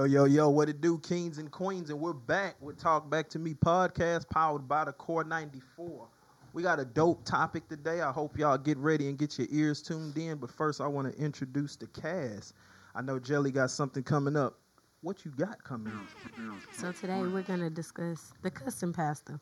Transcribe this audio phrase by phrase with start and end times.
[0.00, 1.90] Yo, yo, yo, what it do, kings and queens?
[1.90, 6.08] And we're back with Talk Back to Me podcast powered by the Core 94.
[6.54, 8.00] We got a dope topic today.
[8.00, 10.38] I hope y'all get ready and get your ears tuned in.
[10.38, 12.54] But first, I want to introduce the cast.
[12.94, 14.58] I know Jelly got something coming up.
[15.02, 16.56] What you got coming up?
[16.72, 19.38] So today we're gonna discuss the custom pasta,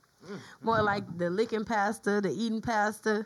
[0.61, 3.25] more like the licking pasta, the eating pasta.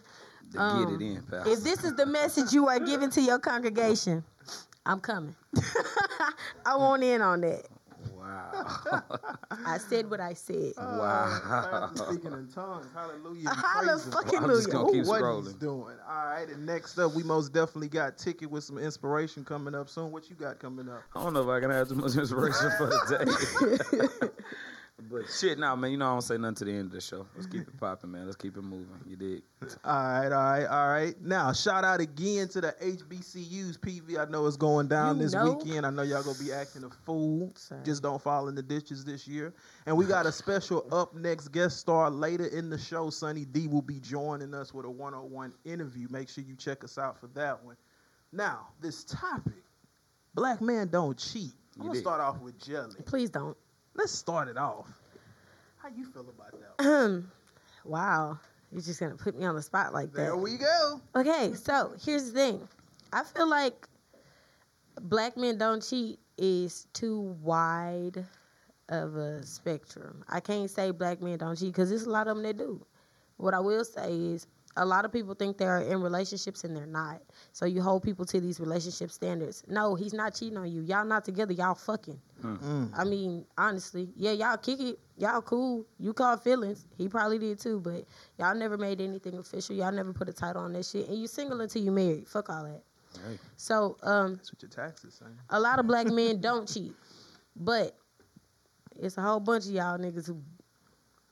[0.52, 1.48] To Um, get it in, pal.
[1.48, 4.22] If this is the message you are giving to your congregation,
[4.86, 5.34] I'm coming.
[6.66, 7.66] I want in on that.
[8.18, 9.02] wow.
[9.66, 10.72] I said what I said.
[10.76, 11.90] wow.
[11.94, 13.48] Speaking in tongues, hallelujah.
[13.48, 15.02] and Holla praise fucking I'm just gonna hallelujah.
[15.02, 15.44] keep what scrolling.
[15.44, 15.96] he's doing.
[16.08, 19.88] All right, and next up, we most definitely got Ticket with some inspiration coming up
[19.88, 20.10] soon.
[20.10, 21.02] What you got coming up?
[21.14, 24.28] I don't know if I can have too much inspiration for the day.
[25.10, 27.00] but shit, nah, man, you know I don't say nothing to the end of the
[27.00, 27.26] show.
[27.34, 28.24] Let's keep it popping, man.
[28.24, 28.88] Let's keep it moving.
[29.06, 29.42] You dig?
[29.84, 31.14] All right, all right, all right.
[31.20, 33.78] Now, shout out again to the HBCUs.
[33.78, 35.52] PV, I know it's going down You this know.
[35.54, 35.86] weekend.
[35.86, 37.52] I know y'all gonna be acting a fool.
[37.56, 37.80] Sorry.
[37.84, 39.52] Just don't fall in the ditches this year.
[39.86, 43.10] And we got a special up next guest star later in the show.
[43.10, 46.06] Sunny D will be joining us with a one-on-one interview.
[46.10, 47.76] Make sure you check us out for that one.
[48.30, 49.64] Now, this topic:
[50.34, 51.52] Black men don't cheat.
[51.76, 52.02] I'm You gonna dig.
[52.02, 52.94] start off with Jelly.
[53.06, 53.56] Please don't.
[53.94, 54.88] Let's start it off.
[55.76, 57.24] How you feel about that?
[57.84, 58.38] Wow,
[58.70, 60.18] you're just gonna put me on the spot like that.
[60.18, 61.00] There we go.
[61.16, 62.68] Okay, so here's the thing.
[63.12, 63.88] I feel like
[65.00, 68.24] black men don't cheat is too wide
[68.88, 70.24] of a spectrum.
[70.28, 72.84] I can't say black men don't cheat because there's a lot of them that do.
[73.36, 74.46] What I will say is
[74.76, 77.20] a lot of people think they're in relationships and they're not.
[77.52, 79.64] So you hold people to these relationship standards.
[79.68, 80.82] No, he's not cheating on you.
[80.82, 81.52] Y'all not together.
[81.52, 82.20] Y'all fucking.
[82.94, 84.98] I mean, honestly, yeah, y'all kick it.
[85.16, 85.86] Y'all cool.
[85.98, 86.86] You caught feelings.
[86.98, 88.04] He probably did too, but
[88.38, 89.76] y'all never made anything official.
[89.76, 91.08] Y'all never put a title on that shit.
[91.08, 92.26] And you single until you married.
[92.28, 92.82] Fuck all that.
[93.14, 93.38] Hey.
[93.56, 95.36] So, um, That's what your taxes saying.
[95.50, 96.94] a lot of black men don't cheat,
[97.54, 97.94] but
[98.98, 100.40] it's a whole bunch of y'all niggas who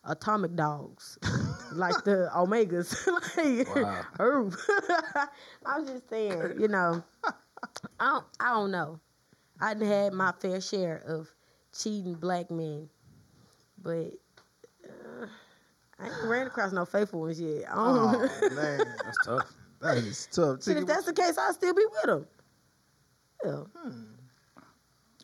[0.05, 1.19] atomic dogs,
[1.73, 2.95] like the omegas.
[4.19, 4.55] like.
[5.67, 7.33] I'm just saying, you know, I
[8.11, 9.01] don't, I don't know.
[9.61, 11.29] I done had my fair share of
[11.77, 12.89] cheating black men,
[13.83, 14.11] but
[14.85, 15.27] uh,
[15.99, 17.65] I ain't ran across no faithful ones yet.
[17.73, 19.53] Oh man, That's tough.
[19.81, 20.63] that is tough.
[20.65, 22.27] Shit, if that's the case, I'll still be with them.
[23.45, 23.63] Yeah.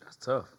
[0.01, 0.55] That's tough.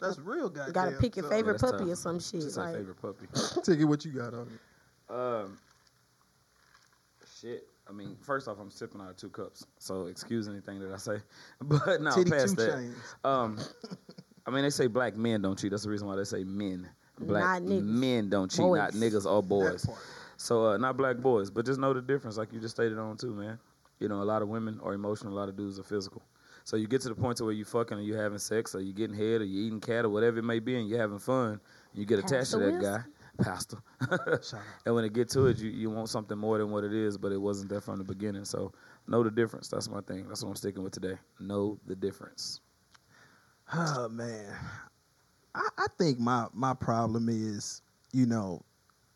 [0.00, 0.66] That's real, goddamn.
[0.68, 1.32] You Gotta pick your tough.
[1.32, 1.92] favorite that's puppy tough.
[1.92, 2.40] or some shit.
[2.40, 3.26] Just like, like favorite puppy.
[3.62, 5.12] Ticket, what you got on it?
[5.14, 5.58] Um,
[7.40, 7.66] shit.
[7.90, 10.96] I mean, first off, I'm sipping out of two cups, so excuse anything that I
[10.96, 11.16] say.
[11.60, 12.94] But no, Titty past that.
[13.24, 13.58] Um,
[14.46, 15.72] I mean, they say black men don't cheat.
[15.72, 16.88] That's the reason why they say men.
[17.18, 18.78] Black Not men don't cheat, Boys.
[18.78, 19.86] not niggas or boys.
[20.38, 23.16] So uh, not black boys, but just know the difference, like you just stated on
[23.18, 23.58] too, man.
[23.98, 26.22] You know, a lot of women are emotional, a lot of dudes are physical.
[26.64, 28.80] So you get to the point to where you fucking or you having sex or
[28.80, 31.18] you getting head or you eating cat or whatever it may be, and you're having
[31.18, 31.60] fun.
[31.92, 33.00] You get attached to that guy,
[33.42, 33.78] pastor.
[34.86, 37.18] And when it get to it, you, you want something more than what it is,
[37.18, 38.44] but it wasn't there from the beginning.
[38.44, 38.72] So
[39.06, 39.68] know the difference.
[39.68, 40.26] That's my thing.
[40.28, 41.16] That's what I'm sticking with today.
[41.38, 42.60] Know the difference.
[43.72, 44.52] Oh man,
[45.54, 48.62] I, I think my my problem is, you know,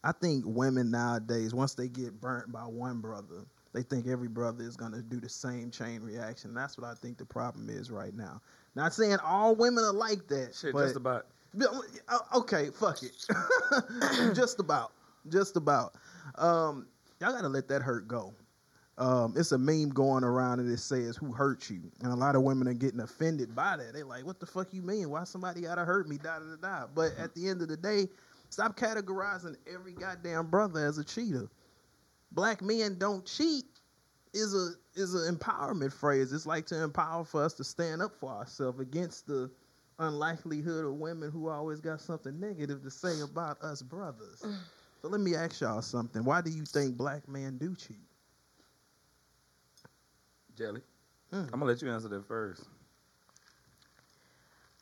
[0.04, 4.62] I think women nowadays once they get burnt by one brother, they think every brother
[4.62, 6.54] is gonna do the same chain reaction.
[6.54, 8.40] That's what I think the problem is right now.
[8.76, 11.26] Not saying all women are like that, Shit, but just about.
[11.60, 13.12] Uh, Okay, fuck it.
[14.34, 14.92] just about.
[15.28, 15.94] Just about.
[16.36, 16.86] Um,
[17.20, 18.34] y'all gotta let that hurt go.
[18.96, 22.36] Um, it's a meme going around and it says who hurt you, and a lot
[22.36, 23.92] of women are getting offended by that.
[23.92, 25.10] They like, what the fuck you mean?
[25.10, 26.16] Why somebody gotta hurt me?
[26.16, 26.86] Da da da.
[26.94, 28.08] But at the end of the day,
[28.50, 31.48] stop categorizing every goddamn brother as a cheater.
[32.30, 33.64] Black men don't cheat
[34.32, 36.32] is a is an empowerment phrase.
[36.32, 39.50] It's like to empower for us to stand up for ourselves against the
[39.98, 44.40] unlikelihood of women who always got something negative to say about us brothers.
[45.00, 46.24] so let me ask y'all something.
[46.24, 47.96] Why do you think black men do cheat?
[50.56, 50.82] Jelly.
[51.32, 51.44] Mm.
[51.44, 52.64] I'm gonna let you answer that first.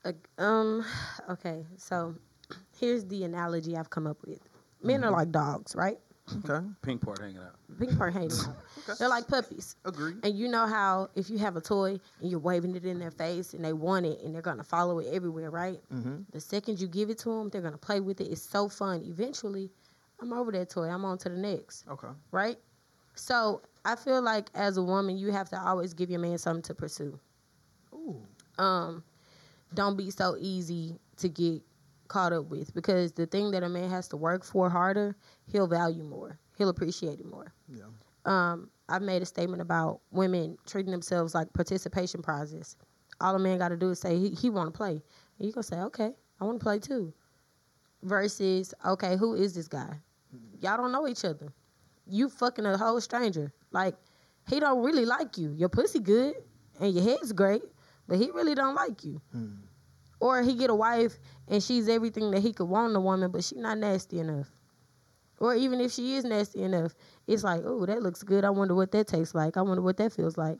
[0.04, 0.84] Uh, um,
[1.30, 2.14] okay, so
[2.78, 4.40] here's the analogy I've come up with.
[4.82, 5.98] Men are like dogs, right?
[6.48, 7.56] Okay, Pink part hanging out.
[7.78, 8.38] Pink part hating.
[8.98, 9.76] They're like puppies.
[9.84, 10.14] agree.
[10.22, 13.10] And you know how if you have a toy and you're waving it in their
[13.10, 15.80] face and they want it and they're gonna follow it everywhere, right?
[15.92, 16.18] Mm-hmm.
[16.32, 18.28] The second you give it to them, they're gonna play with it.
[18.30, 19.02] It's so fun.
[19.04, 19.70] Eventually,
[20.20, 20.84] I'm over that toy.
[20.88, 22.08] I'm on to the next, Okay.
[22.30, 22.56] right?
[23.14, 26.62] So I feel like as a woman, you have to always give your man something
[26.62, 27.18] to pursue.
[27.94, 28.16] Ooh.
[28.58, 29.02] um,
[29.74, 31.62] don't be so easy to get
[32.12, 35.16] caught up with because the thing that a man has to work for harder,
[35.46, 36.38] he'll value more.
[36.58, 37.54] He'll appreciate it more.
[37.68, 37.84] Yeah.
[38.26, 42.76] Um, I've made a statement about women treating themselves like participation prizes.
[43.20, 45.02] All a man got to do is say he, he want to play.
[45.38, 47.14] And You gonna say, okay, I want to play too.
[48.02, 49.94] Versus, okay, who is this guy?
[50.60, 51.48] Y'all don't know each other.
[52.06, 53.52] You fucking a whole stranger.
[53.70, 53.94] Like
[54.48, 55.52] he don't really like you.
[55.56, 56.34] Your pussy good
[56.80, 57.62] and your head's great,
[58.06, 59.20] but he really don't like you.
[60.22, 63.32] Or he get a wife and she's everything that he could want in a woman,
[63.32, 64.48] but she not nasty enough.
[65.40, 66.94] Or even if she is nasty enough,
[67.26, 68.44] it's like, oh, that looks good.
[68.44, 69.56] I wonder what that tastes like.
[69.56, 70.58] I wonder what that feels like.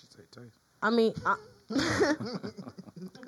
[0.00, 0.56] Just say taste.
[0.82, 1.36] I mean, I,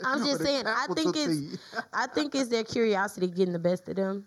[0.05, 0.65] I'm just saying.
[0.67, 1.59] I think it's,
[1.93, 4.27] I think it's their curiosity getting the best of them.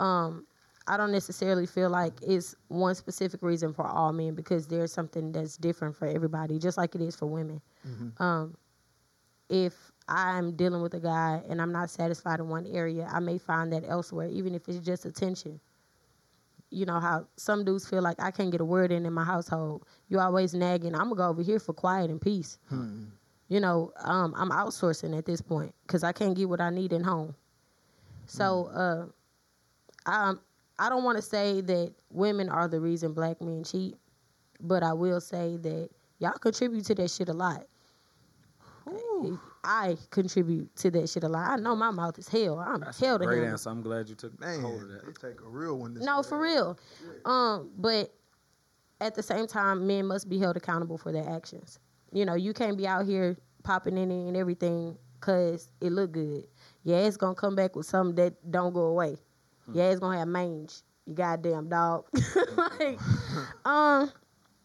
[0.00, 0.44] Um,
[0.88, 5.30] I don't necessarily feel like it's one specific reason for all men because there's something
[5.30, 7.60] that's different for everybody, just like it is for women.
[8.18, 8.56] Um,
[9.48, 13.38] if I'm dealing with a guy and I'm not satisfied in one area, I may
[13.38, 15.60] find that elsewhere, even if it's just attention.
[16.70, 19.24] You know how some dudes feel like I can't get a word in in my
[19.24, 19.84] household.
[20.08, 20.94] You always nagging.
[20.94, 22.58] I'm gonna go over here for quiet and peace.
[23.48, 26.92] You know, um, I'm outsourcing at this point because I can't get what I need
[26.92, 27.34] in home.
[28.26, 29.06] So, uh,
[30.06, 30.34] I
[30.78, 33.96] I don't want to say that women are the reason black men cheat,
[34.60, 35.90] but I will say that
[36.20, 37.66] y'all contribute to that shit a lot.
[39.62, 41.50] I contribute to that shit a lot.
[41.50, 42.58] I know my mouth is hell.
[42.58, 43.50] I'm That's hell a to great him.
[43.50, 43.70] answer.
[43.70, 45.04] I'm glad you took Man, hold of that.
[45.06, 45.94] they take a real one.
[45.94, 46.22] This No, way.
[46.28, 46.78] for real.
[47.24, 48.12] Um, but
[49.00, 51.78] at the same time, men must be held accountable for their actions.
[52.12, 56.44] You know, you can't be out here popping in and everything because it look good.
[56.82, 59.16] Yeah, it's gonna come back with something that don't go away.
[59.72, 60.72] Yeah, it's gonna have mange.
[61.06, 62.06] You goddamn dog.
[62.56, 62.98] like,
[63.64, 64.10] um,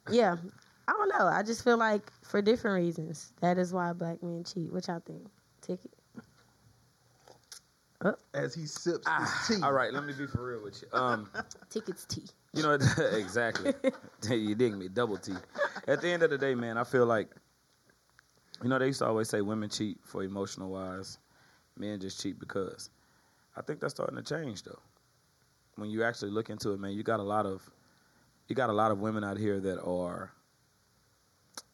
[0.09, 0.37] yeah.
[0.87, 1.25] I don't know.
[1.27, 4.71] I just feel like for different reasons, that is why black men cheat.
[4.71, 5.27] What y'all think?
[5.61, 5.91] Ticket.
[8.35, 9.63] As he sips Ah, his tea.
[9.63, 10.99] all right, let me be for real with you.
[10.99, 11.27] Um,
[11.71, 12.25] Tickets tea.
[12.53, 12.71] You know
[13.13, 13.73] exactly.
[14.29, 15.33] you dig me, double tea.
[15.87, 17.29] At the end of the day, man, I feel like
[18.61, 21.17] you know they used to always say women cheat for emotional wise,
[21.77, 22.89] men just cheat because.
[23.57, 24.79] I think that's starting to change though.
[25.77, 27.67] When you actually look into it, man, you got a lot of
[28.49, 30.31] you got a lot of women out here that are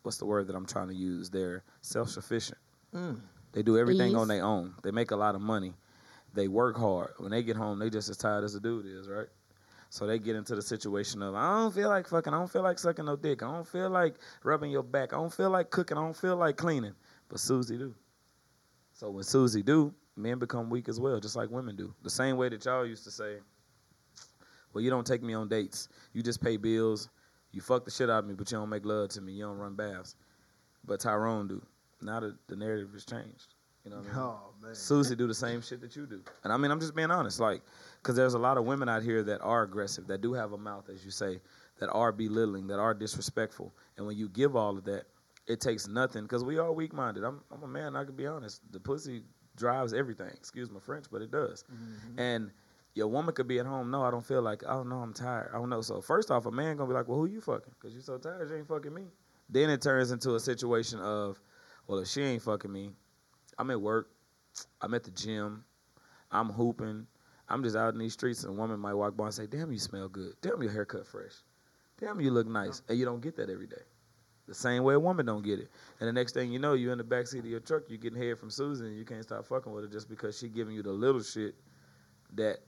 [0.03, 1.29] what's the word that I'm trying to use?
[1.29, 2.57] They're self sufficient.
[2.93, 3.19] Mm.
[3.53, 4.17] They do everything Ease.
[4.17, 4.73] on their own.
[4.83, 5.73] They make a lot of money.
[6.33, 7.11] They work hard.
[7.17, 9.27] When they get home, they just as tired as a dude is, right?
[9.89, 12.33] So they get into the situation of I don't feel like fucking.
[12.33, 13.43] I don't feel like sucking no dick.
[13.43, 15.11] I don't feel like rubbing your back.
[15.11, 15.97] I don't feel like cooking.
[15.97, 16.95] I don't feel like cleaning.
[17.27, 17.93] But Susie do.
[18.93, 21.93] So when Susie do, men become weak as well, just like women do.
[22.03, 23.39] The same way that y'all used to say,
[24.71, 25.89] "Well, you don't take me on dates.
[26.13, 27.09] You just pay bills.
[27.51, 29.33] You fuck the shit out of me, but you don't make love to me.
[29.33, 30.15] You don't run baths."
[30.85, 31.61] But Tyrone do.
[32.01, 33.55] Now that the narrative has changed.
[33.83, 34.17] You know what I mean?
[34.17, 34.75] Oh man.
[34.75, 36.21] Susie do the same shit that you do.
[36.43, 37.61] And I mean, I'm just being honest, like,
[38.01, 40.57] because there's a lot of women out here that are aggressive, that do have a
[40.57, 41.41] mouth, as you say,
[41.79, 43.73] that are belittling, that are disrespectful.
[43.97, 45.05] And when you give all of that,
[45.47, 47.23] it takes nothing, because we are weak minded.
[47.23, 48.61] I'm, I'm a man, I can be honest.
[48.71, 49.23] The pussy
[49.55, 50.29] drives everything.
[50.29, 51.63] Excuse my French, but it does.
[51.73, 52.19] Mm-hmm.
[52.19, 52.51] And
[52.93, 55.51] your woman could be at home, no, I don't feel like, oh, no, I'm tired.
[55.53, 55.81] I don't know.
[55.81, 57.73] So, first off, a man to be like, well, who you fucking?
[57.79, 59.05] Because you're so tired, you ain't fucking me.
[59.49, 61.41] Then it turns into a situation of,
[61.87, 62.91] well, if she ain't fucking me,
[63.57, 64.09] I'm at work.
[64.81, 65.63] I'm at the gym.
[66.31, 67.07] I'm hooping.
[67.47, 69.71] I'm just out in these streets, and a woman might walk by and say, "Damn,
[69.71, 70.35] you smell good.
[70.41, 71.33] Damn, your haircut fresh.
[71.99, 73.83] Damn, you look nice." And you don't get that every day.
[74.47, 75.69] The same way a woman don't get it.
[75.99, 78.21] And the next thing you know, you're in the backseat of your truck, you're getting
[78.21, 80.81] head from Susan, and you can't stop fucking with her just because she giving you
[80.81, 81.55] the little shit
[82.33, 82.59] that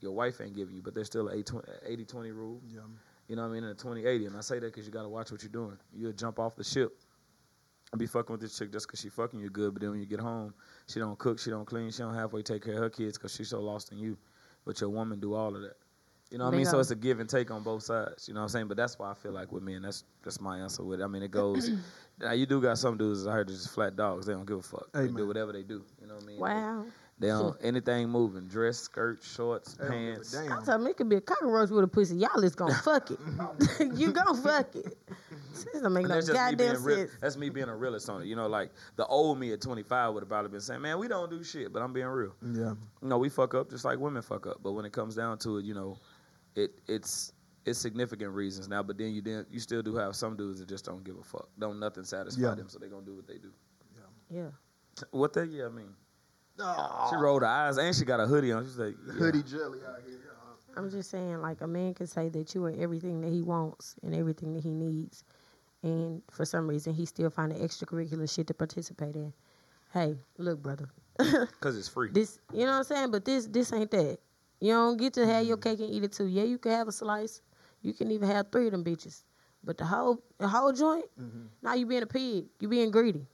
[0.00, 0.82] your wife ain't giving you.
[0.82, 2.60] But there's still an 80-20 rule.
[2.66, 2.80] Yeah.
[3.28, 3.64] You know what I mean?
[3.64, 4.26] And a 20-80.
[4.26, 5.76] And I say that because you got to watch what you're doing.
[5.94, 6.98] You'll jump off the ship
[7.92, 9.72] and be fucking with this chick just because she fucking you good.
[9.74, 10.54] But then when you get home,
[10.86, 13.34] she don't cook, she don't clean, she don't halfway take care of her kids because
[13.34, 14.16] she's so lost in you.
[14.64, 15.76] But your woman do all of that.
[16.30, 16.66] You know what I mean?
[16.66, 18.28] So it's a give and take on both sides.
[18.28, 18.68] You know what I'm saying?
[18.68, 21.04] But that's why I feel like with men, that's that's my answer with it.
[21.04, 21.70] I mean, it goes.
[22.20, 24.26] now you do got some dudes I heard that's just flat dogs.
[24.26, 24.92] They don't give a fuck.
[24.92, 25.84] They do whatever they do.
[26.00, 26.38] You know what I mean?
[26.38, 26.84] Wow.
[27.20, 28.46] They don't anything moving.
[28.48, 30.32] Dress, skirt, shorts, They don't give a pants.
[30.32, 30.52] damn.
[30.52, 32.16] I told him it could be a cockroach with a pussy.
[32.16, 33.18] Y'all is gonna fuck it.
[33.94, 34.96] you gonna fuck it.
[35.52, 36.96] This doesn't make And no that's just me goddamn being real.
[36.96, 37.10] sense.
[37.20, 38.26] That's me being a realist on it.
[38.26, 41.08] You know, like the old me at 25 would have probably been saying, "Man, we
[41.08, 42.34] don't do shit," but I'm being real.
[42.42, 42.72] Yeah.
[43.02, 44.62] You know, we fuck up just like women fuck up.
[44.62, 45.98] But when it comes down to it, you know,
[46.54, 47.32] it it's
[47.66, 48.82] it's significant reasons now.
[48.82, 51.22] But then you then you still do have some dudes that just don't give a
[51.22, 51.50] fuck.
[51.58, 52.54] Don't nothing satisfy Yeah.
[52.54, 53.52] them, so they gonna do what they do.
[54.30, 54.46] Yeah.
[55.10, 55.44] What they?
[55.44, 55.92] Yeah, I mean,
[57.10, 58.64] she rolled her eyes and she got a hoodie on.
[58.64, 59.12] She's like, yeah.
[59.14, 60.18] hoodie jelly out here.
[60.76, 63.96] I'm just saying, like a man can say that you are everything that he wants
[64.02, 65.24] and everything that he needs,
[65.82, 69.32] and for some reason he still find the extracurricular shit to participate in.
[69.92, 70.88] Hey, look, brother,
[71.18, 72.10] because it's free.
[72.12, 74.18] this you know what I'm saying, but this this ain't that.
[74.60, 75.70] You don't get to have your Mm-hmm.
[75.70, 76.26] cake and eat it too.
[76.26, 77.42] Yeah, you can have a slice.
[77.82, 79.24] You can even have three of them bitches,
[79.64, 81.06] but the whole the whole joint.
[81.20, 81.48] Mhm.
[81.62, 82.44] Now you being a pig.
[82.60, 83.26] You being greedy.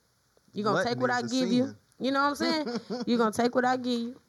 [0.55, 1.75] You gonna take what I give you.
[1.99, 2.07] Sin.
[2.07, 2.81] You know what I'm saying?
[3.07, 4.21] You're gonna take what I give you,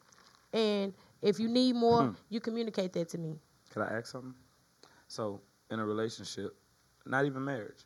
[0.52, 3.38] and if you need more, you communicate that to me.
[3.72, 4.34] Can I ask something?
[5.08, 6.54] So, in a relationship,
[7.06, 7.84] not even marriage,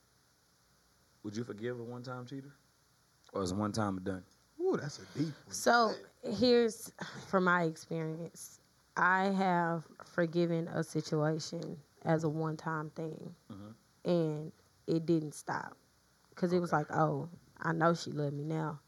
[1.22, 2.52] would you forgive a one-time cheater,
[3.32, 4.22] or is one time a done?
[4.60, 5.54] Ooh, that's a deep one.
[5.54, 6.92] So here's
[7.28, 8.60] from my experience.
[8.96, 13.74] I have forgiven a situation as a one time thing, Mhm.
[14.04, 14.52] and
[14.86, 15.76] it didn't stop
[16.30, 18.80] because it was like, oh, I know she loved me now.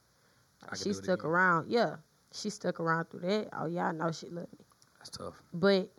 [0.73, 1.31] She stuck again.
[1.31, 1.71] around.
[1.71, 1.97] Yeah,
[2.33, 3.49] she stuck around through that.
[3.53, 4.65] Oh yeah, I know she loved me.
[4.99, 5.35] That's tough.
[5.53, 5.91] But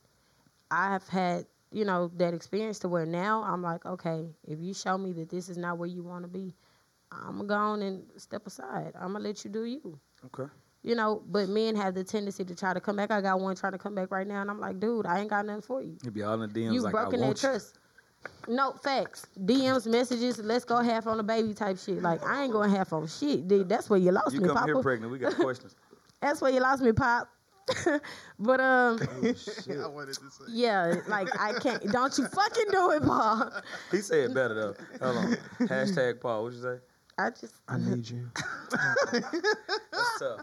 [0.72, 4.98] I've had you know that experience to where now I'm like, okay, if you show
[4.98, 6.54] me that this is not where you want to be,
[7.12, 8.94] I'm gonna go on and step aside.
[8.96, 10.52] I'm gonna let you do you Okay.
[10.84, 13.12] you know, but men have the tendency to try to come back.
[13.12, 15.30] I got one trying to come back right now, and I'm like, dude, I ain't
[15.30, 15.98] got nothing for you.
[16.04, 17.34] You'd be all in the DMs You like, broken that you.
[17.36, 17.78] trust.
[18.48, 20.40] No facts, DMs, messages.
[20.40, 22.02] Let's go half on the baby type shit.
[22.02, 23.48] Like I ain't going half on shit.
[23.48, 24.42] Dude, that's where you lost me, Pop.
[24.42, 25.12] You me, come here pregnant.
[25.12, 25.76] We got questions.
[26.22, 27.28] That's where you lost me, Pop.
[28.40, 30.46] but um, I wanted to say.
[30.50, 31.84] yeah, like I can't.
[31.92, 33.52] Don't you fucking do it, Paul.
[33.92, 34.76] he said better though.
[35.02, 35.38] Hold on.
[35.62, 36.44] Hashtag Paul.
[36.44, 36.78] What'd you say?
[37.18, 38.30] I just, I need you.
[39.12, 40.42] That's tough.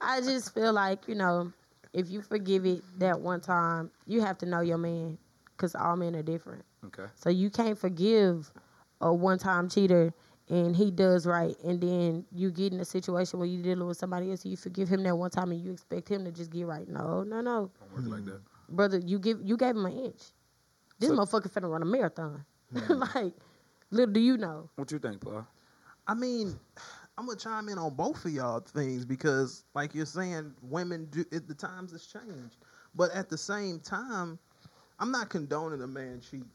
[0.00, 1.52] I just feel like you know,
[1.92, 5.18] if you forgive it that one time, you have to know your man,
[5.58, 6.64] cause all men are different.
[6.86, 7.06] Okay.
[7.14, 8.52] So you can't forgive
[9.00, 10.12] a one time cheater
[10.48, 13.96] and he does right and then you get in a situation where you're dealing with
[13.96, 16.50] somebody else and you forgive him that one time and you expect him to just
[16.50, 16.88] get right.
[16.88, 17.70] No, no, no.
[17.80, 18.40] Don't work like that.
[18.68, 20.22] Brother, you give you gave him an inch.
[20.98, 22.44] This So- motherfucker finna run a marathon.
[22.88, 23.32] like,
[23.90, 24.70] little do you know.
[24.76, 25.46] What you think, Paul?
[26.06, 26.58] I mean,
[27.18, 31.24] I'm gonna chime in on both of y'all things because, like you're saying, women do.
[31.30, 32.56] It, the times has changed,
[32.94, 34.38] but at the same time,
[34.98, 36.48] I'm not condoning a man cheating.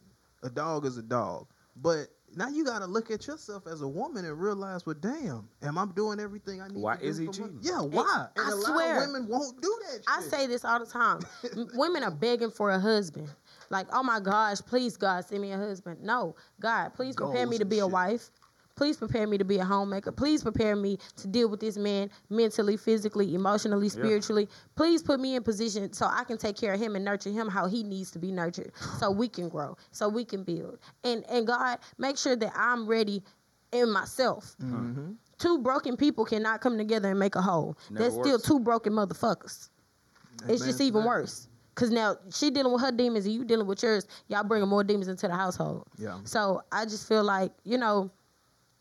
[0.43, 4.25] A dog is a dog, but now you gotta look at yourself as a woman
[4.25, 6.77] and realize, well, damn, am I doing everything I need?
[6.77, 7.59] Why to do is he cheating?
[7.61, 8.27] Yeah, why?
[8.35, 9.03] And, I a lot swear.
[9.03, 9.99] of women won't do that.
[10.07, 11.19] I say this all the time.
[11.75, 13.29] Women are begging for a husband.
[13.69, 16.01] Like, oh my gosh, please God, send me a husband.
[16.01, 18.29] No, God, please prepare me to and be a wife.
[18.75, 20.11] Please prepare me to be a homemaker.
[20.11, 24.47] Please prepare me to deal with this man mentally, physically, emotionally, spiritually.
[24.75, 27.47] Please put me in position so I can take care of him and nurture him
[27.47, 30.79] how he needs to be nurtured, so we can grow, so we can build.
[31.03, 33.23] And and God, make sure that I'm ready
[33.71, 34.55] in myself.
[34.61, 35.15] Mhm.
[35.37, 37.77] Two broken people cannot come together and make a whole.
[37.89, 39.69] Never That's still two broken motherfuckers.
[40.47, 41.47] It's just even worse.
[41.73, 44.05] Cause now she dealing with her demons and you dealing with yours.
[44.27, 45.87] Y'all bringing more demons into the household.
[45.97, 46.19] Yeah.
[46.25, 48.11] So I just feel like you know,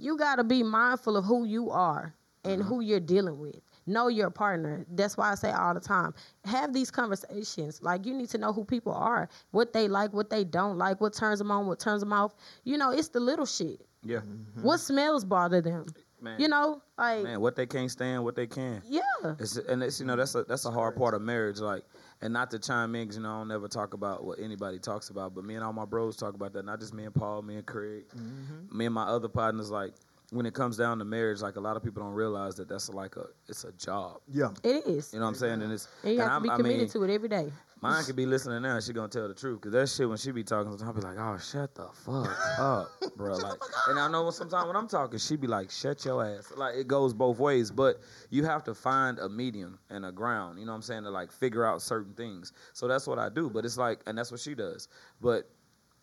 [0.01, 2.53] you gotta be mindful of who you are Mm-hmm.
[2.55, 3.57] and who you're dealing with.
[3.87, 4.87] Know your partner.
[4.91, 6.15] That's why I say all the time,
[6.47, 7.83] have these conversations.
[7.83, 11.03] Like you need to know who people are, what they like, what they don't like,
[11.03, 12.35] what turns them on, what turns them off.
[12.65, 13.85] You know, it's the little shit.
[14.03, 14.21] Yeah.
[14.63, 15.85] What smells bother them.
[16.23, 16.41] Man.
[16.41, 18.81] You know, like Man, what they can't stand, what they can.
[18.89, 19.03] yeah.
[19.39, 21.83] It's, and it's you know that's a that's a hard part of marriage, like,
[22.23, 24.79] and not to chime in, 'cause, you know I don't never talk about what anybody
[24.79, 26.65] talks about, but me and all my bros talk about that.
[26.65, 28.77] Not just me and Paul, me and Craig, mm-hmm.
[28.77, 29.71] me and my other partners.
[29.71, 29.95] Like
[30.31, 32.89] when it comes down to marriage, like a lot of people don't realize that that's
[32.89, 34.21] like a it's a job.
[34.33, 34.51] Yeah.
[34.63, 35.13] It is.
[35.13, 35.63] You know what I'm saying?
[35.63, 37.29] And it's And you and have I'm, to be I committed mean, to it every
[37.29, 37.53] day.
[37.83, 38.75] Mine could be listening now.
[38.75, 41.01] and She gonna tell the truth because that shit when she be talking, I'll be
[41.01, 43.59] like, "Oh, shut the fuck up, bro." Like,
[43.89, 46.89] and I know sometimes when I'm talking, she be like, "Shut your ass." Like it
[46.89, 50.59] goes both ways, but you have to find a medium and a ground.
[50.59, 52.53] You know what I'm saying to like figure out certain things.
[52.75, 53.49] So that's what I do.
[53.49, 54.89] But it's like, and that's what she does.
[55.21, 55.49] But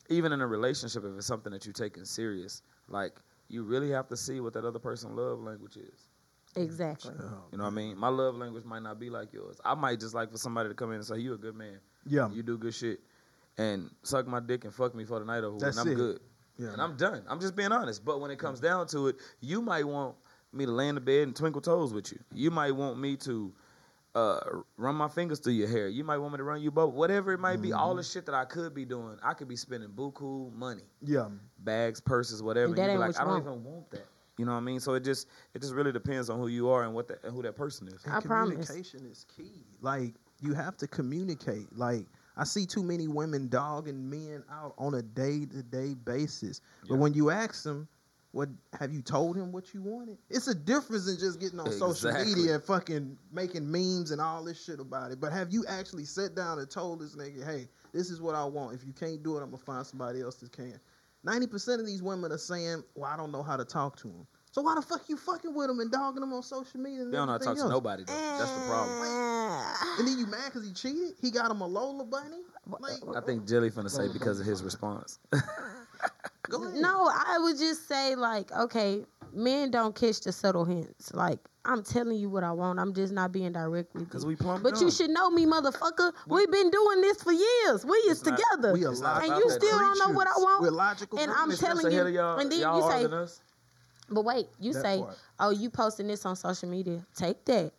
[0.10, 3.14] even in a relationship, if it's something that you're taking serious, like
[3.50, 6.08] you really have to see what that other person love language is.
[6.56, 7.14] Exactly.
[7.52, 7.98] You know what I mean?
[7.98, 9.60] My love language might not be like yours.
[9.64, 11.80] I might just like for somebody to come in and say, "You a good man."
[12.06, 12.30] Yeah.
[12.32, 13.00] You do good shit.
[13.60, 15.96] And suck my dick and fuck me for the night over, That's and I'm it.
[15.98, 16.20] good.
[16.58, 16.74] Yeah.
[16.74, 17.24] And I'm done.
[17.28, 18.04] I'm just being honest.
[18.06, 20.16] But when it comes down to it, you might want
[20.54, 22.20] me to lay in the bed and twinkle toes with you.
[22.34, 23.54] You might want me to
[24.16, 24.40] uh,
[24.78, 25.88] run my fingers through your hair.
[25.88, 26.94] You might want me to run you both.
[26.94, 27.98] Whatever it might be, all Mm-hmm.
[27.98, 31.28] the shit that I could be doing, I could be spending buku money, Yeah.
[31.60, 32.68] bags, purses, whatever.
[32.68, 33.46] And that you be ain't like, what I don't want.
[33.46, 34.07] even want that.
[34.38, 34.80] You know what I mean?
[34.80, 37.34] So it just it just really depends on who you are and what that, and
[37.34, 38.04] who that person is.
[38.06, 38.68] And I promise.
[38.68, 39.64] communication is key.
[39.82, 41.76] Like you have to communicate.
[41.76, 46.62] Like I see too many women dogging men out on a day to day basis.
[46.88, 47.88] But when you ask them,
[48.32, 50.20] what have you told him what you wanted?
[50.30, 54.44] It's a difference in just getting on social media and fucking making memes and all
[54.44, 55.20] this shit about it.
[55.20, 58.46] But have you actually sat down and told this nigga, hey, this is what I
[58.46, 58.76] want.
[58.76, 60.80] If you can't do it, I'm gonna find somebody else that can.
[61.28, 64.08] Ninety percent of these women are saying, "Well, I don't know how to talk to
[64.08, 67.02] him." So why the fuck you fucking with him and dogging him on social media?
[67.02, 68.04] And They don't know how to talk everything to nobody.
[68.06, 68.38] Though.
[68.40, 69.04] That's the problem.
[70.00, 71.16] And then you mad because he cheated?
[71.22, 72.42] He got him a Lola bunny?
[72.66, 75.20] Like, I think Jelly finna say because of his response.
[76.50, 76.82] go ahead.
[76.82, 81.14] No, I would just say like, okay, men don't catch the subtle hints.
[81.14, 82.80] Like I'm telling you what I want.
[82.80, 84.28] I'm just not being direct with you.
[84.28, 86.14] we But you should know me, motherfucker.
[86.28, 87.86] We've been doing this for years.
[87.86, 90.62] We is not- together, We not and you still don't know what I want.
[90.62, 91.20] We're logical.
[91.20, 93.28] And I'm telling you, y'all, and then you say.
[94.10, 95.18] But wait, you That say, part.
[95.40, 97.06] "Oh, you posting this on social media?
[97.14, 97.74] Take that,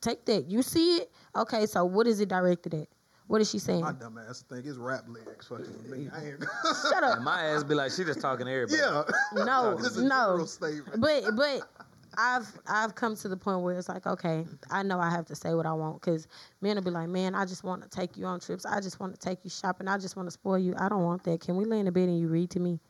[0.00, 0.46] take that.
[0.50, 1.12] You see it?
[1.36, 2.88] Okay, so what is it directed at?
[3.28, 3.82] What is she saying?
[3.82, 6.08] My dumb ass think it's rap lyrics fucking with me.
[6.12, 6.40] I ain't.
[6.90, 7.16] Shut up.
[7.16, 8.78] And my ass be like, she just talking to everybody.
[8.78, 9.44] yeah.
[9.44, 10.46] No, This is a no.
[10.96, 11.60] But but
[12.16, 15.34] I've I've come to the point where it's like, okay, I know I have to
[15.36, 16.26] say what I want because
[16.62, 18.64] men will be like, man, I just want to take you on trips.
[18.64, 19.88] I just want to take you shopping.
[19.88, 20.74] I just want to spoil you.
[20.78, 21.42] I don't want that.
[21.42, 22.80] Can we lay in the bed and you read to me?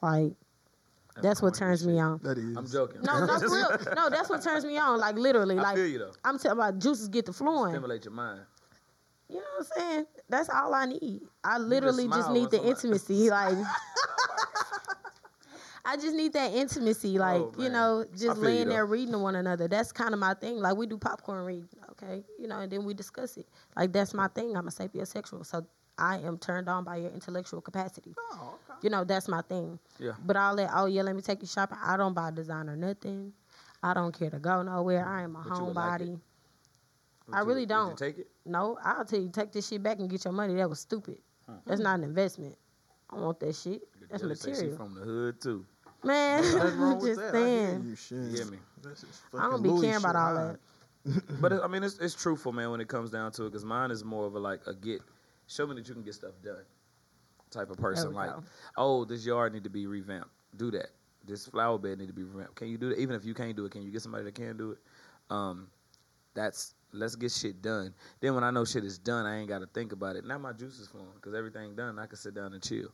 [0.00, 0.32] Like
[1.22, 2.20] that's what corny as turns me on.
[2.22, 2.56] That is.
[2.56, 3.02] I'm joking.
[3.02, 3.76] No, that's real.
[3.96, 5.00] No, that's what turns me on.
[5.00, 6.12] Like literally, I like feel you though.
[6.24, 7.72] I'm talking about juices get the flowing.
[7.72, 8.42] Stimulate your mind.
[9.28, 10.06] You know what I'm saying?
[10.28, 11.20] That's all I need.
[11.42, 13.28] I literally just, smile need the intimacy.
[13.30, 13.56] Like
[15.84, 17.16] I just need that intimacy.
[17.16, 19.68] Oh, like, Oh, you know, just laying there reading to one another.
[19.68, 20.58] That's kind of my thing.
[20.58, 22.24] Like we do popcorn reading, okay?
[22.40, 23.46] You know, and then we discuss it.
[23.76, 24.56] Like that's my thing.
[24.56, 25.46] I'm a sapiosexual.
[25.46, 25.64] So
[25.96, 28.14] I am turned on by your intellectual capacity.
[28.18, 28.78] Oh, okay.
[28.82, 29.78] You know, that's my thing.
[30.00, 30.12] Yeah.
[30.24, 31.78] But all that, oh yeah, let me take you shopping.
[31.82, 33.32] I don't buy designer nothing.
[33.82, 35.06] I don't care to go nowhere.
[35.06, 36.08] I am a But you would like it.
[36.08, 36.20] homebody.
[37.26, 37.98] Would I really would don't.
[37.98, 38.28] Take it?
[38.44, 40.54] No, I'll tell you, take this shit back and get your money.
[40.54, 41.18] That was stupid.
[41.66, 42.56] That's not an investment.
[43.10, 43.82] I want that shit.
[44.10, 44.76] That's Jelly say she material.
[44.76, 45.64] from the hood too.
[46.04, 47.28] Man, Nothing wrong I'm with just that.
[47.28, 47.84] I saying.
[47.84, 48.18] you, shit.
[48.18, 48.58] You get me?
[48.82, 50.58] This is I don't be Louis caring about all that.
[51.40, 52.70] But it, I mean, it's it's truthful, man.
[52.70, 55.02] When it comes down to it, because mine is more of a like a get,
[55.46, 56.62] show me that you can get stuff done,
[57.50, 58.12] type of person.
[58.12, 58.42] Like, go.
[58.76, 60.30] oh, this yard need to be revamped.
[60.56, 60.90] Do that.
[61.24, 62.54] This flower bed need to be revamped.
[62.54, 62.98] Can you do that?
[62.98, 64.78] Even if you can't do it, can you get somebody that can do it?
[65.28, 65.68] Um,
[66.34, 67.94] that's let's get shit done.
[68.20, 70.24] Then when I know shit is done, I ain't got to think about it.
[70.24, 71.98] Now my juice is flowing because everything done.
[71.98, 72.88] I can sit down and chill.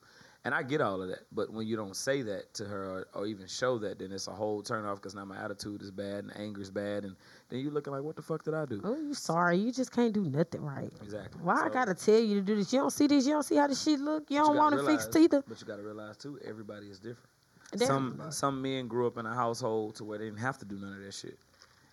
[0.44, 3.06] And I get all of that, but when you don't say that to her or,
[3.14, 5.92] or even show that, then it's a whole turn off because now my attitude is
[5.92, 7.14] bad and anger is bad, and
[7.48, 8.80] then you looking like, what the fuck did I do?
[8.82, 9.56] Oh, you sorry.
[9.58, 10.90] You just can't do nothing right.
[11.00, 11.40] Exactly.
[11.44, 12.72] Why I gotta tell you to do this?
[12.72, 13.24] You don't see this.
[13.24, 14.24] You don't see how this shit look.
[14.30, 15.44] You don't want to fix realize- teeth.
[15.46, 17.28] But you got to realize too, everybody is different.
[17.76, 17.86] Damn.
[17.86, 20.76] Some some men grew up in a household to where they didn't have to do
[20.76, 21.38] none of that shit,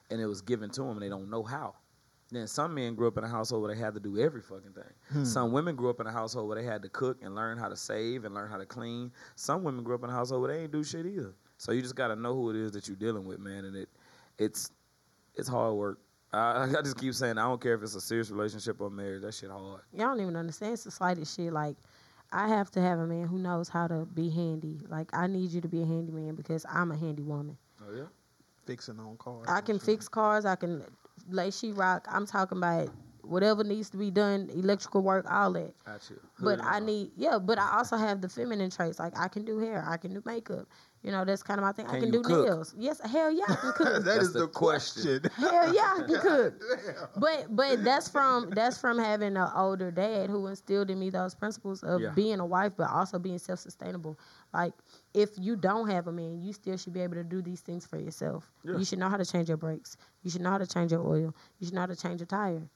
[0.10, 1.76] and it was given to them, and they don't know how.
[2.32, 4.74] Then some men grew up in a household where they had to do every fucking
[4.74, 4.84] thing.
[5.12, 5.24] Hmm.
[5.24, 7.70] Some women grew up in a household where they had to cook and learn how
[7.70, 9.12] to save and learn how to clean.
[9.36, 11.34] Some women grew up in a household where they ain't do shit either.
[11.58, 13.76] So you just got to know who it is that you're dealing with, man, and
[13.76, 13.90] it
[14.38, 14.72] it's
[15.36, 16.00] it's hard work.
[16.32, 19.24] I, I just keep saying I don't care if it's a serious relationship or marriage.
[19.24, 19.82] That shit hard.
[19.94, 20.74] Y'all don't even understand.
[20.74, 21.52] It's the slightest shit.
[21.52, 21.76] Like,
[22.32, 24.80] I have to have a man who knows how to be handy.
[24.88, 27.58] Like, I need you to be a handyman because I'm a handy woman.
[27.82, 28.04] Oh yeah.
[28.66, 29.48] Fixing on cars.
[29.48, 29.86] I can shit.
[29.86, 30.46] fix cars.
[30.46, 30.84] I can
[31.32, 32.08] lay rock.
[32.12, 32.90] I'm talking about
[33.24, 35.74] whatever needs to be done, electrical work, all that.
[36.40, 37.38] But I need, yeah.
[37.38, 39.00] But I also have the feminine traits.
[39.00, 39.84] Like I can do hair.
[39.88, 40.68] I can do makeup.
[41.02, 41.88] You know, that's kind of my thing.
[41.88, 42.46] I Can can you do cook?
[42.46, 42.74] nails.
[42.78, 44.04] Yes, hell yeah, I can cook.
[44.04, 45.22] That That's is the the question.
[45.36, 46.54] hell yeah, I can cook.
[47.16, 51.34] But but that's from that's from having an older dad who instilled in me those
[51.36, 52.12] principles of Yeah.
[52.14, 54.20] being a wife, but also being self sustainable.
[54.54, 54.74] Like
[55.14, 57.86] if you don't have a man, you still should be able to do these things
[57.86, 58.52] for yourself.
[58.64, 58.78] Yeah.
[58.78, 59.98] You should know how to change your brakes.
[60.24, 61.36] You should know how to change your oil.
[61.60, 62.68] You should know how to change your tire.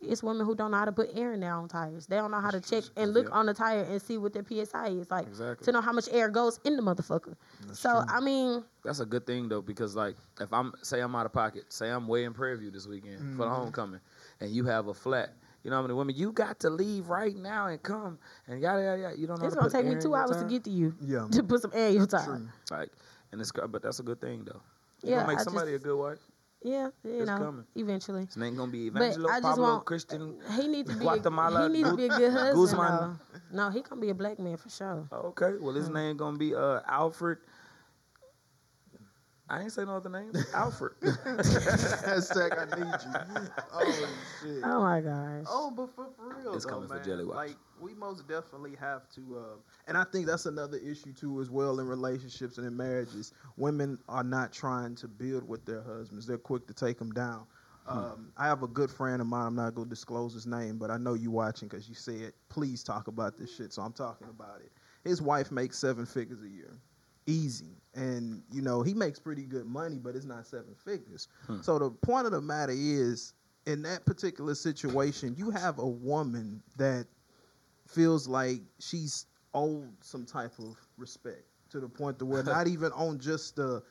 [0.00, 2.06] It's women who don't know how to put air in their own tires.
[2.06, 3.34] They don't know how to check and look Yeah.
[3.34, 5.64] on the tire and see what their PSI is like Exactly.
[5.64, 7.34] to know how much air goes in the motherfucker.
[7.72, 11.26] so I mean, That's a good thing though, because like if I'm say I'm out
[11.26, 13.54] of pocket, say I'm way in Prairie View this weekend for the mm-hmm.
[13.54, 14.00] homecoming,
[14.40, 15.30] and you have a flat,
[15.64, 18.80] you know how many women you got to leave right now and come and yada
[18.82, 19.18] yada yada.
[19.18, 19.46] You don't know.
[19.46, 21.26] it's how to gonna put take me two your hours to get to you Yeah.
[21.32, 22.24] to put some air in your tire.
[22.24, 22.48] True.
[22.70, 22.90] like,
[23.32, 24.60] and it's but that's a good thing though.
[25.02, 26.18] You Yeah, gonna make I somebody just- a good wife.
[26.62, 27.64] Yeah, you It's know, coming.
[27.76, 28.26] eventually.
[28.26, 30.40] His name gonna be But Evangelo I just Pablo want- Christian.
[30.56, 31.04] He needs to be.
[31.04, 33.18] Guatemala a, he needs to be a good husband.
[33.52, 35.06] No, he gonna be a black man for sure.
[35.12, 35.76] Okay, well Mm.
[35.76, 37.38] his name gonna be uh Alfred.
[39.50, 40.44] I ain't say no other names.
[40.54, 40.92] Alfred.
[41.02, 43.48] Hashtag I need you.
[43.72, 44.08] Oh
[44.42, 44.62] shit.
[44.64, 45.46] Oh my gosh.
[45.48, 47.36] Oh, but for, for real, It's though, coming for man, Jelly Watch.
[47.36, 49.56] Like we most definitely have to, uh,
[49.86, 53.32] and I think that's another issue too, as well in relationships and in marriages.
[53.56, 57.46] Women are not trying to build with their husbands; they're quick to take them down.
[57.86, 59.46] Um, I have a good friend of mine.
[59.46, 62.82] I'm not gonna disclose his name, but I know you watching because you said, "Please
[62.82, 64.72] talk about this shit." So I'm talking about it.
[65.04, 66.76] His wife makes seven figures a year,
[67.28, 71.28] easy, and you know he makes pretty good money, but it's not seven figures.
[71.46, 71.60] Hmm.
[71.60, 73.34] So the point of the matter is,
[73.66, 77.06] in that particular situation, you have a woman that
[77.86, 82.92] feels like she's owed some type of respect to the point to where not even
[82.92, 83.82] on just the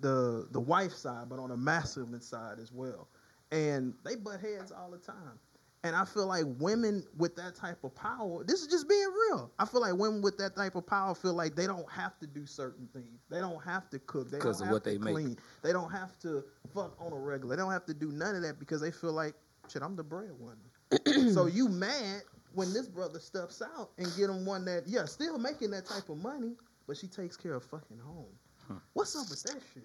[0.00, 3.08] the the wife side, but on the masculine side as well.
[3.50, 5.38] And they butt heads all the time.
[5.84, 9.50] And I feel like women with that type of power, this is just being real.
[9.58, 12.26] I feel like women with that type of power feel like they don't have to
[12.26, 13.20] do certain things.
[13.28, 14.30] They don't have to cook.
[14.30, 15.14] They don't of have what to they make.
[15.14, 15.38] clean.
[15.62, 17.56] They don't have to fuck on a regular.
[17.56, 19.34] They don't have to do none of that because they feel like,
[19.68, 21.30] shit, I'm the breadwinner.
[21.32, 22.22] so you mad
[22.54, 26.08] when this brother steps out and get him one that, yeah, still making that type
[26.08, 26.52] of money,
[26.86, 28.26] but she takes care of fucking home.
[28.68, 28.74] Hmm.
[28.92, 29.82] What's up with that shit?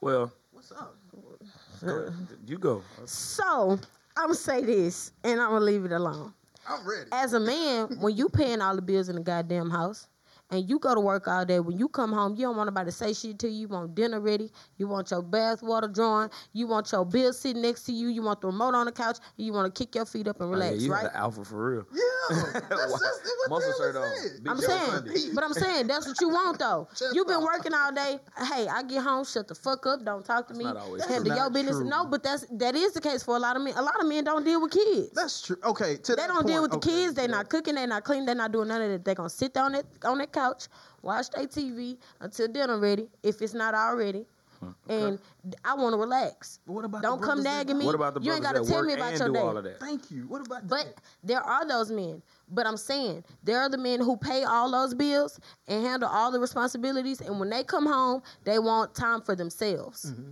[0.00, 0.94] Well, What's up?
[1.84, 2.12] go
[2.46, 2.82] you go.
[3.06, 3.78] So
[4.16, 6.32] I'm gonna say this, and I'm gonna leave it alone.
[6.68, 7.08] I'm ready.
[7.12, 10.08] As a man, when you paying all the bills in the goddamn house,
[10.50, 12.86] and you go to work all day, when you come home, you don't want nobody
[12.90, 13.62] to say shit to you.
[13.62, 14.50] You want dinner ready.
[14.76, 16.30] You want your bath water drawn.
[16.52, 18.08] You want your bill sitting next to you.
[18.08, 19.18] You want the remote on the couch.
[19.36, 21.02] And you want to kick your feet up and Oh, yeah, relax, you right?
[21.02, 21.86] got the alpha for real.
[21.92, 24.16] Yeah, that's just what Muscle Taylor shirt on.
[24.16, 24.42] said.
[24.44, 26.88] Big I'm saying, but I'm saying that's what you want though.
[27.12, 28.18] You've been working all day.
[28.38, 31.04] Hey, I get home, shut the fuck up, don't talk to That's me, not always
[31.04, 31.34] handle true.
[31.34, 31.76] your Not business.
[31.76, 31.88] true.
[31.88, 33.74] No, but that's that is the case for a lot of men.
[33.76, 35.10] A lot of men don't deal with kids.
[35.12, 35.56] That's true.
[35.64, 37.14] Okay, to They that don't deal point, with the kids.
[37.14, 37.30] They're yeah.
[37.36, 37.74] not cooking.
[37.74, 38.26] They're not cleaning.
[38.26, 39.04] They're not doing none of that.
[39.04, 40.68] They're gonna sit down that on that couch,
[41.02, 44.26] watch their TV until dinner ready, if it's not already.
[44.88, 45.18] And
[45.64, 46.60] I want to relax.
[46.66, 47.84] But what about Don't come brothers that nagging me.
[47.86, 49.40] What about the You ain't gotta tell me about your do day.
[49.40, 49.78] all of that?
[49.78, 50.22] Thank you.
[50.26, 50.94] What about But that?
[51.22, 52.22] there are those men.
[52.48, 56.30] But I'm saying there are the men who pay all those bills and handle all
[56.32, 57.20] the responsibilities.
[57.20, 60.06] And when they come home, they want time for themselves.
[60.10, 60.30] Mm-hmm.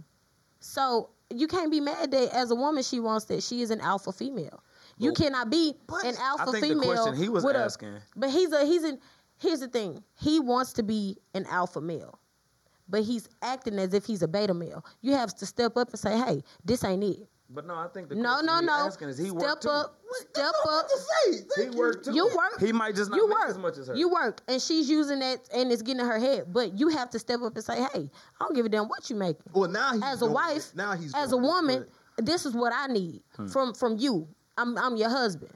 [0.61, 3.81] So you can't be mad that as a woman she wants that she is an
[3.83, 4.63] alpha female.
[4.97, 6.95] You Well, cannot be an alpha I think the female.
[6.95, 8.99] question he was with a- but he's a he's an
[9.39, 10.03] here's the thing.
[10.21, 12.19] He wants to be an alpha male.
[12.89, 14.85] But he's acting as if he's a beta male.
[15.01, 18.09] You have to step up and say, "Hey, this ain't it." But no, I think
[18.09, 18.73] the No, question no, he no.
[18.73, 19.69] asking is he Step work too.
[19.71, 20.89] up, step That's what I'm up.
[20.89, 21.33] to say.
[21.57, 22.13] He Thank work too.
[22.15, 22.59] You work.
[22.61, 23.95] He might just not you make work as much as her.
[23.95, 26.53] You work, and she's using that, and it's getting in her head.
[26.53, 29.09] But you have to step up and say, "Hey, I don't give a damn what
[29.09, 30.77] you make." Well, now he's As a wife, it.
[30.77, 33.47] now he's as a doing it, woman, but- this is what I need hmm.
[33.47, 34.29] from from you.
[34.59, 35.53] I'm I'm your husband.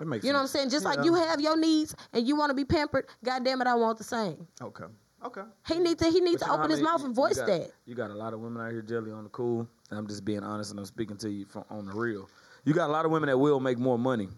[0.00, 0.70] That makes You know what I'm saying?
[0.70, 3.06] Just like you have your needs and you want to be pampered.
[3.22, 4.46] God damn it, I want the same.
[4.62, 4.86] Okay.
[5.22, 5.42] Okay.
[5.68, 7.46] He needs to he needs to open how his mouth you- and you voice got-
[7.46, 7.70] that.
[7.84, 10.24] You got a lot of women out here jelly on the cool, and I'm just
[10.24, 12.30] being honest and I'm speaking to you from, on the real.
[12.64, 14.30] You got a lot of women that will make more money,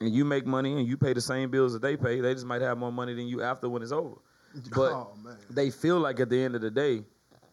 [0.00, 2.20] and you make money and you pay the same bills that they pay.
[2.22, 4.16] They just might have more money than you after when it's over.
[4.74, 5.14] But oh
[5.50, 7.04] they feel like at the end of the day,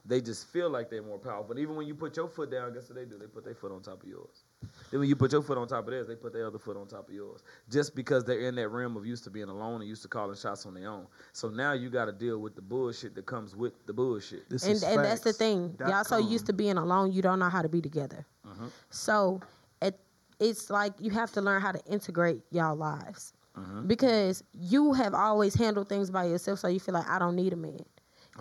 [0.06, 1.44] they just feel like they're more powerful.
[1.50, 3.18] But even when you put your foot down, guess what they do?
[3.18, 4.46] They put their foot on top of yours.
[4.92, 6.76] Then when you put your foot on top of theirs, they put their other foot
[6.76, 7.44] on top of yours.
[7.70, 10.36] Just because they're in that realm of used to being alone and used to calling
[10.36, 11.06] shots on their own.
[11.34, 14.50] So now you got to deal with the bullshit that comes with the bullshit.
[14.50, 15.78] This and is and that's the thing.
[15.80, 18.26] Y'all so used to being alone, you don't know how to be together.
[18.48, 18.68] Mm-hmm.
[18.90, 19.42] So
[19.82, 20.00] it,
[20.40, 23.88] it's like you have to learn how to integrate y'all lives Mm-hmm.
[23.88, 26.60] because you have always handled things by yourself.
[26.60, 27.84] So you feel like I don't need a man.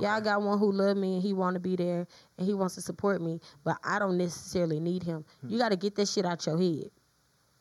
[0.01, 2.07] Y'all got one who love me and he want to be there
[2.37, 5.25] and he wants to support me, but I don't necessarily need him.
[5.41, 5.49] Hmm.
[5.49, 6.91] You got to get that shit out your head.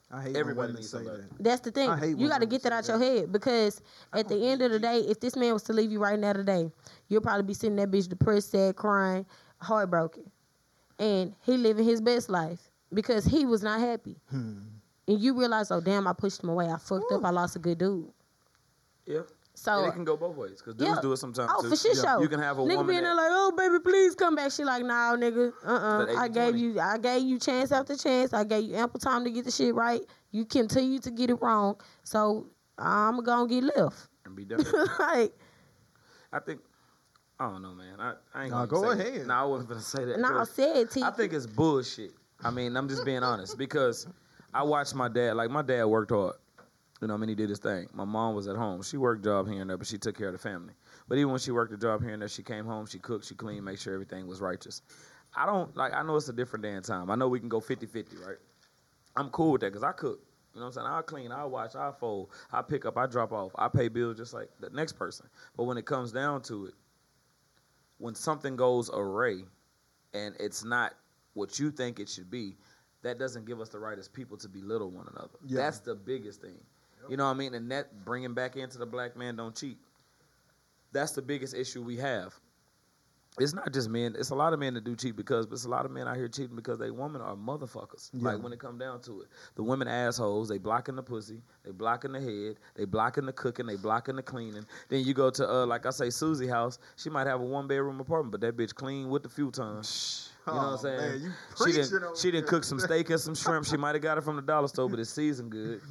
[0.10, 1.26] I hate Everybody when women needs say that.
[1.40, 1.90] That's the thing.
[1.90, 3.82] I hate You got to get that say out your head because
[4.14, 6.34] at the end of the day, if this man was to leave you right now
[6.34, 6.72] today,
[7.10, 9.26] you'll probably be sitting that bitch depressed, sad, crying,
[9.60, 10.24] heartbroken,
[11.00, 14.16] and he living his best life because he was not happy.
[14.30, 14.60] Hmm.
[15.08, 16.70] And you realize, oh damn, I pushed him away.
[16.70, 17.24] I fucked up.
[17.24, 18.10] I lost a good dude.
[19.06, 19.22] Yeah.
[19.60, 21.02] So and it can go both ways because dudes yeah.
[21.02, 21.70] do it sometimes Oh, too.
[21.70, 22.04] for shit Yeah.
[22.04, 22.22] show.
[22.22, 24.52] You can have a nigga woman being there that- like, oh baby, please come back.
[24.52, 25.52] She like, nah, nigga.
[25.66, 26.60] Uh uh That I gave 80-20.
[26.60, 28.34] you I gave you chance after chance.
[28.34, 30.02] I gave you ample time to get the shit right.
[30.32, 31.82] You continue to get it wrong.
[32.04, 32.46] So
[32.78, 34.08] I'm gonna get left.
[34.26, 34.60] and be done.
[35.00, 35.34] like,
[36.32, 36.62] I think.
[37.40, 38.00] I don't know, man.
[38.00, 39.28] I, I ain't Nah, gonna go say ahead.
[39.28, 40.20] No, I wasn't gonna say that.
[40.20, 41.02] No, nah, I 'cause said T.
[41.04, 42.12] I think it's bullshit.
[42.44, 44.08] I mean, I'm just being honest because
[44.54, 45.36] I watched my dad.
[45.36, 46.36] Like my dad worked hard.
[47.02, 47.88] You know, I mean, he did his thing.
[47.94, 48.82] My mom was at home.
[48.82, 50.74] She worked job here and there, but she took care of the family.
[51.08, 53.26] But even when she worked a job here and there, she came home, she cooked,
[53.26, 54.82] she cleaned, make sure everything was righteous.
[55.36, 55.94] I don't like.
[55.94, 57.12] I know it's a different day and time.
[57.12, 58.38] I know we can go 50-50, right?
[59.16, 60.22] I'm cool with that because I cook.
[60.54, 60.88] You know what I'm saying?
[60.88, 64.18] I'll clean, I'll wash, I'll fold, I pick up, I drop off, I pay bills
[64.18, 65.28] just like the next person.
[65.56, 66.74] But when it comes down to it,
[68.00, 69.44] when something goes array
[70.16, 70.96] and it's not
[71.36, 72.56] what you think it should be,
[73.04, 75.38] that doesn't give us the right as people to belittle one another.
[75.46, 75.58] Yeah.
[75.58, 76.60] That's the biggest thing.
[77.10, 77.54] You know what I mean?
[77.54, 79.78] And that bringing back into the black man don't cheat.
[80.92, 82.34] That's the biggest issue we have.
[83.40, 84.16] It's not just men.
[84.18, 86.08] It's a lot of men that do cheat because, but it's a lot of men
[86.08, 88.10] out here cheating because they women are motherfuckers.
[88.14, 88.32] Yeah.
[88.32, 90.50] Like when it come down to it, the women assholes.
[90.50, 91.44] They blocking the pussy.
[91.64, 92.58] They blocking the head.
[92.76, 93.68] They blocking the cooking.
[93.68, 94.66] They blocking the cleaning.
[94.90, 96.80] Then you go to uh, like I say, Susie house.
[96.96, 99.84] She might have a one bedroom apartment, but that bitch clean with the futon.
[100.48, 100.98] You know what I'm Oh, saying?
[100.98, 101.32] man, you
[101.66, 102.18] she didn't.
[102.18, 103.66] She didn't cook some steak and some shrimp.
[103.66, 105.82] She might have got it from the dollar store, but it's seasoned good.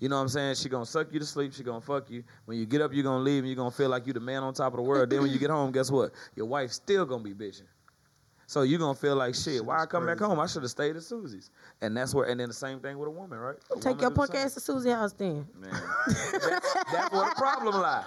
[0.00, 0.56] You know what I'm saying?
[0.56, 1.52] She gonna suck you to sleep.
[1.54, 2.22] She gonna fuck you.
[2.44, 4.42] When you get up, you gonna leave, and you gonna feel like you the man
[4.42, 5.08] on top of the world.
[5.10, 6.12] then when you get home, guess what?
[6.36, 7.62] Your wife still gonna be bitching.
[8.48, 9.44] So you gonna feel like shit.
[9.54, 10.38] Shit Why I is come back home?
[10.38, 11.50] I should have stayed at Susie's.
[11.80, 12.26] And that's where.
[12.26, 13.56] And then the same thing with a woman, right?
[13.70, 14.44] A Take woman your do the punk same.
[14.44, 15.46] ass to Susie house then.
[15.58, 15.72] Man,
[16.92, 18.04] that's, where the problem lie.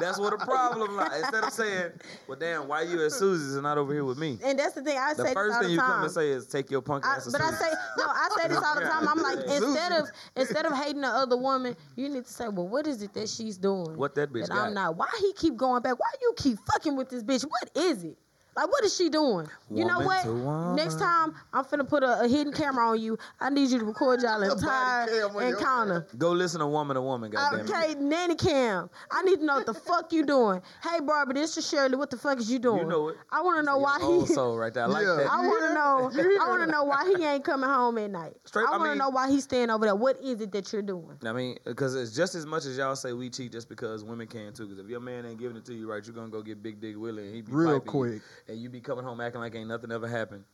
[0.00, 1.18] That's where the problem lie.
[1.18, 1.92] Instead of saying,
[2.26, 4.82] "Well, damn, why you at Susie's and not over here with me?" And that's the
[4.82, 5.90] thing I The say first thing you time.
[5.90, 8.04] come and say is, "Take your punk I, ass but I say no.
[8.06, 9.08] I say this all the time.
[9.08, 12.68] I'm like, instead of instead of hating the other woman, you need to say, well,
[12.68, 13.96] what is it that she's doing?
[13.96, 14.66] What that bitch that got?
[14.68, 14.96] I'm not.
[14.96, 15.98] Why he keep going back?
[15.98, 17.44] Why you keep fucking with this bitch?
[17.44, 18.18] What is it?
[18.56, 19.48] Like, what is she doing?
[19.70, 20.76] you know what?
[20.76, 23.18] Next time, I'm finna put a, a hidden camera on you.
[23.40, 26.06] I need you to record y'all entire cam on your encounter.
[26.18, 27.68] Go listen to woman to woman, goddamn.
[27.68, 28.88] Okay, nanny cam.
[29.10, 30.60] I need to know what the fuck you doing.
[30.82, 31.96] Hey, Barbara, this is Shirley.
[31.96, 32.82] What the fuck is you doing?
[32.82, 33.16] You know it.
[33.32, 34.34] I want to know why Old he.
[34.34, 34.84] soul right there.
[34.84, 35.14] I like Yeah.
[35.16, 35.32] that.
[35.32, 35.74] I want to Yeah.
[35.74, 36.38] know.
[36.44, 38.34] I want to know why he ain't coming home at night.
[38.44, 39.96] Straight- I I want to mean- know why he's staying over there.
[39.96, 41.18] What is it that you're doing?
[41.24, 44.26] I mean, because it's just as much as y'all say we cheat, just because women
[44.28, 44.66] can too.
[44.66, 46.80] Because if your man ain't giving it to you right, you're gonna go get Big
[46.80, 48.22] Dick Willie, and he be Real piping you, quick.
[48.48, 50.44] And you be coming home acting like ain't nothing ever happened.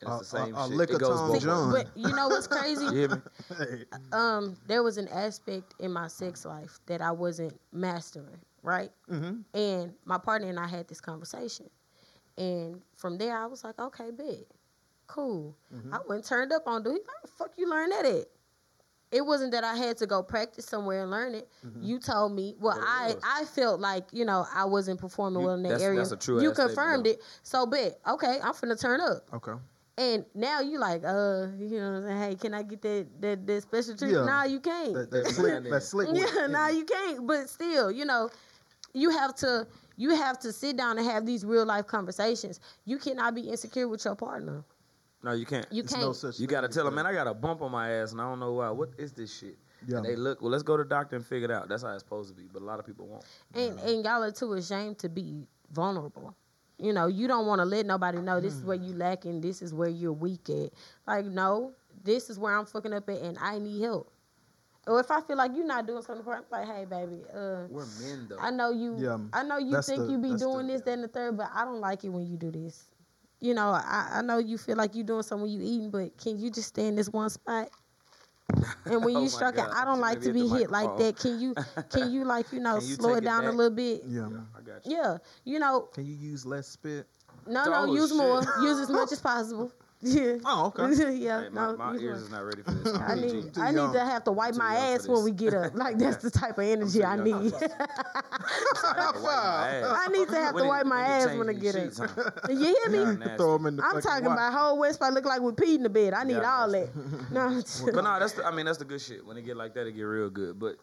[0.00, 0.76] And A- it's the same a- a shit.
[0.76, 1.72] lick it goes both John.
[1.72, 1.84] ways.
[1.84, 2.88] But you know what's You crazy?
[2.94, 3.16] hear me?
[3.58, 8.90] Hey, um, there was an aspect in my sex life that I wasn't mastering, right?
[9.10, 9.40] mm-hmm.
[9.58, 11.70] And my partner and I had this conversation,
[12.38, 14.46] and from there I was like, okay, big,
[15.06, 15.56] cool.
[15.74, 15.94] Mm-hmm.
[15.94, 16.94] I went turned up on dude.
[16.94, 18.24] He like, the fuck you learn that at?
[19.14, 21.48] It wasn't that I had to go practice somewhere and learn it.
[21.80, 22.56] You told me.
[22.58, 23.14] Well, I.
[23.24, 25.98] I felt like you know I wasn't performing You- well in that that's- area.
[26.00, 27.22] that's a true you statement, confirmed it.
[27.44, 29.28] So bet, okay, I'm finna turn up.
[29.32, 29.52] Okay.
[29.96, 33.06] And now you like, uh, you know, what I'm saying, hey, can I get that
[33.20, 34.26] that, that special treatment?
[34.26, 34.32] Yeah.
[34.32, 34.92] Nah, you can't.
[34.94, 36.08] That, that slick, that slick.
[36.12, 37.24] yeah, nah, you can't.
[37.24, 38.28] But still, you know,
[38.92, 42.58] you have to you have to sit down and have these real life conversations.
[42.84, 44.64] You cannot be insecure with your partner.
[45.24, 45.66] No, you can't.
[45.72, 46.04] You It's can't.
[46.04, 48.20] no such You gotta tell them, man, I got a bump on my ass and
[48.20, 48.68] I don't know why.
[48.70, 49.56] What is this shit?
[49.86, 49.96] Yeah.
[49.96, 51.68] And they look, well, let's go to the doctor and figure it out.
[51.68, 52.46] That's how it's supposed to be.
[52.52, 53.24] But a lot of people won't.
[53.54, 56.34] and and y'all are too ashamed to be vulnerable.
[56.78, 59.40] You know, you don't want to let nobody know this is where you lacking.
[59.40, 60.70] This is where you're weak at.
[61.06, 64.10] Like, no, this is where I'm fucking up at, and I need help.
[64.86, 67.68] Or if I feel like you're not doing something, for I'm like, hey, baby, uh,
[67.70, 68.38] We're men, though.
[68.38, 68.96] I know you.
[68.98, 71.36] Yeah, I know you think the- you be doing the- this, that, and the third,
[71.38, 72.88] but I don't like it when you do this.
[73.44, 76.16] You know, I, I know you feel like you're doing something when you eating, but
[76.16, 77.68] can you just stay in this one spot?
[78.86, 80.70] And when Oh you my struck it, I don't like to be hit the hit
[80.70, 81.18] like that.
[81.18, 81.54] Can you,
[81.90, 84.00] can you like you know you slow it it down a little bit?
[84.06, 84.28] Yeah.
[84.56, 84.96] I got you.
[84.96, 87.06] Yeah, you know, Can you use less spit?
[87.46, 88.16] no, no, Oh, use shit.
[88.16, 89.70] more, use as much as possible.
[90.06, 90.36] Yeah.
[90.44, 91.14] Oh, okay.
[91.18, 92.94] yeah, Hey, my, no, my use ears is not ready for this.
[92.94, 93.32] I'm I PG.
[93.32, 95.74] need, I need to have to wipe my ass when we get up.
[95.74, 97.52] Like that's the type of energy I need.
[97.54, 99.98] I have to wipe my ass.
[99.98, 102.10] I need to have to wipe my ass when I get sheets, up.
[102.14, 102.30] huh?
[102.50, 103.26] You hear me?
[103.36, 104.34] Throw them in the I'm talking wash.
[104.36, 106.14] about whole West Spot look like we peed in the bed.
[106.14, 106.88] I need Yeah, all that.
[107.30, 107.62] No,
[107.92, 109.24] But no, that's the, I mean that's the good shit.
[109.24, 110.58] When it get like that, it get real good.
[110.58, 110.76] But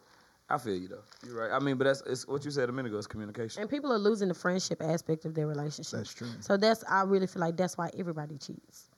[0.50, 1.02] I feel you though.
[1.26, 1.52] You're right.
[1.52, 2.98] I mean, but that's it's what you said a minute ago.
[2.98, 3.62] It's communication.
[3.62, 5.92] and people are losing the friendship aspect of their relationship.
[5.98, 6.28] That's true.
[6.40, 8.88] So that's I really feel like that's why everybody cheats.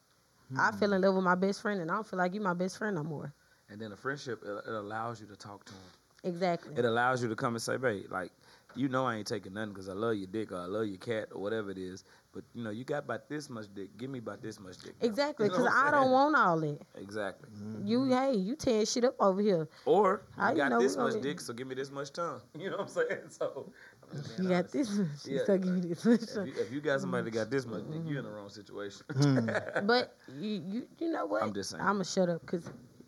[0.58, 0.78] I Hmm.
[0.78, 2.78] fell in love with my best friend, and I don't feel like you're my best
[2.78, 3.32] friend no more.
[3.68, 5.82] And then a friendship, it, it allows you to talk to them.
[6.22, 6.74] Exactly.
[6.76, 8.32] It allows you to come and say, babe, like,
[8.76, 10.96] you know I ain't taking nothing because I love your dick or I love your
[10.98, 12.02] cat or whatever it is.
[12.32, 13.96] But, you know, you got about this much dick.
[13.96, 14.94] Give me about this much dick.
[15.00, 16.80] now." Exactly, You know because I'm don't want all that.
[16.96, 17.48] Exactly.
[17.84, 19.68] You, hey, you tearing shit up over here.
[19.84, 22.40] Or, you got this much dick, so give me this much tongue.
[22.58, 23.20] You know what I'm saying?
[23.28, 23.93] So, I'm just being
[24.38, 24.72] You got honest.
[24.72, 25.08] this much.
[25.26, 26.22] Yeah, so give me this much.
[26.22, 28.48] If you, if you got somebody that got this much dick, you're in the wrong
[28.48, 29.02] situation.
[29.86, 31.42] But you, you, you know what?
[31.42, 31.80] I'm just saying.
[31.80, 32.66] I'm gonna shut up because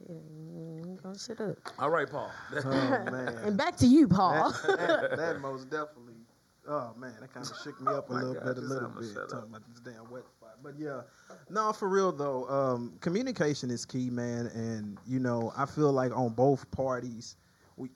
[0.09, 1.57] I'm gonna shut up.
[1.79, 2.31] All right, Paul.
[2.65, 2.71] Oh
[3.11, 3.39] man.
[3.45, 4.51] And back to you, Paul.
[4.67, 6.15] that, that, that most definitely.
[6.69, 8.89] Oh man, that kind of shook me up a My little God, bit, a little
[8.89, 9.15] bit.
[9.15, 9.49] Talking up.
[9.49, 11.03] about this damn wet spot, but yeah,
[11.49, 12.49] no, for real though.
[12.49, 17.46] Um, communication is key, man, and you know, I feel like on both parties, we,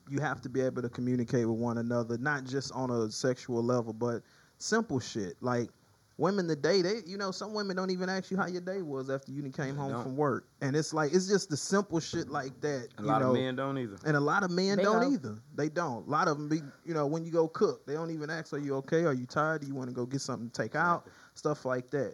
[0.09, 3.63] you have to be able to communicate with one another, not just on a sexual
[3.63, 4.21] level, but
[4.57, 5.69] simple shit like.
[6.17, 9.09] Women today, they you know, some women don't even ask you how your day was
[9.09, 10.03] after you came home don't.
[10.03, 12.89] from work, and it's like it's just the simple shit like that.
[12.99, 13.95] A you lot know, of men don't either.
[14.05, 15.13] and a lot of men They don't don't.
[15.13, 15.37] either.
[15.55, 16.05] They don't.
[16.05, 18.53] A lot of them be, you know, when you go cook, they don't even ask,
[18.53, 19.05] "Are you okay?
[19.05, 19.61] Are you tired?
[19.61, 22.13] Do you want to go get something to take out?" Stuff like that.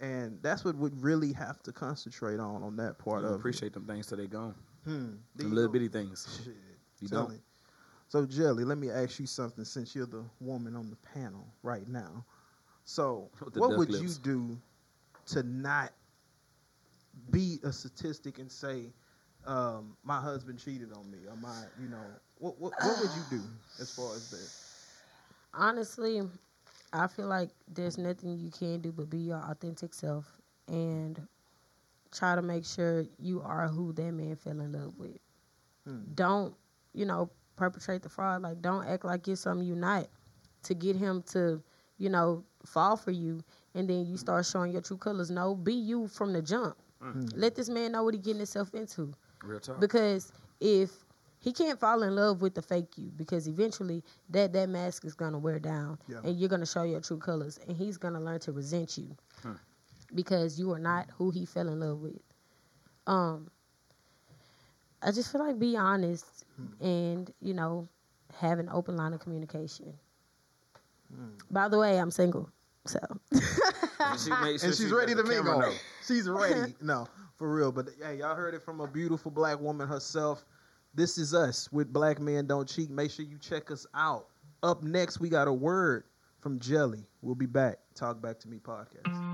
[0.00, 3.72] And that's what we really have to concentrate on on that part You of appreciate
[3.72, 4.54] them things till they gone.
[4.84, 5.12] Hmm.
[5.36, 6.42] Them little bitty things.
[6.44, 6.54] Shit.
[7.00, 7.24] You Tell don't.
[7.24, 7.36] me.
[8.08, 9.64] So Jelly, let me ask you something.
[9.64, 12.24] Since you're the woman on the panel right now,
[12.84, 14.00] so what would lips.
[14.00, 14.58] you do
[15.26, 15.92] to not
[17.30, 18.92] be a statistic and say,
[19.46, 23.24] um, "My husband cheated on me," or "My," you know, what what, what would you
[23.24, 24.50] do as far as that?
[25.54, 26.22] Honestly,
[26.92, 31.26] I feel like there's nothing you can do but be your authentic self and
[32.12, 35.18] try to make sure you are who that man fell in love with.
[35.84, 36.14] Hmm.
[36.14, 36.54] Don't,
[36.96, 38.42] you know, perpetrate the fraud.
[38.42, 40.08] Like, don't act like you're something you're not
[40.64, 41.62] to get him to,
[41.98, 43.42] you know, fall for you
[43.74, 45.30] and then you start showing your true colors.
[45.30, 46.76] No, be you from the jump.
[47.36, 49.12] Let this man know what he's getting himself into.
[49.44, 49.78] Real talk.
[49.80, 50.90] Because if
[51.38, 55.14] he can't fall in love with the fake you, because eventually that that mask is
[55.14, 56.20] gonna wear down, Yeah.
[56.24, 59.14] and you're gonna show your true colors, and he's gonna learn to resent you
[60.14, 62.20] because you are not who he fell in love with.
[63.06, 63.50] Um,
[65.06, 66.84] I just feel like be honest hmm.
[66.84, 67.88] and you know
[68.40, 69.94] have an open line of communication.
[71.14, 71.30] Hmm.
[71.50, 72.50] By the way, I'm single,
[72.86, 72.98] so
[73.30, 75.60] And, she made sure and she's she ready to the camera mingle.
[75.60, 75.72] know.
[76.06, 76.74] She's ready.
[76.82, 77.70] no, for real.
[77.70, 80.44] But hey, y'all heard it from a beautiful black woman herself.
[80.92, 82.90] This is us with Black Men Don't Cheat.
[82.90, 84.28] Make sure you check us out.
[84.62, 86.04] Up next, we got a word
[86.40, 87.06] from Jelly.
[87.20, 87.78] We'll be back.
[87.94, 89.25] Talk back to me podcast.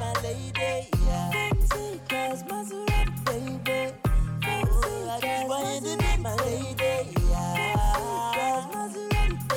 [0.00, 0.88] My lady.
[1.06, 1.30] Yeah.
[1.30, 3.92] Fancy cause Maserati, baby.
[4.42, 7.18] Oh, I just want you to be my lady.
[7.28, 8.66] Yeah.
[8.72, 9.56] Maserati,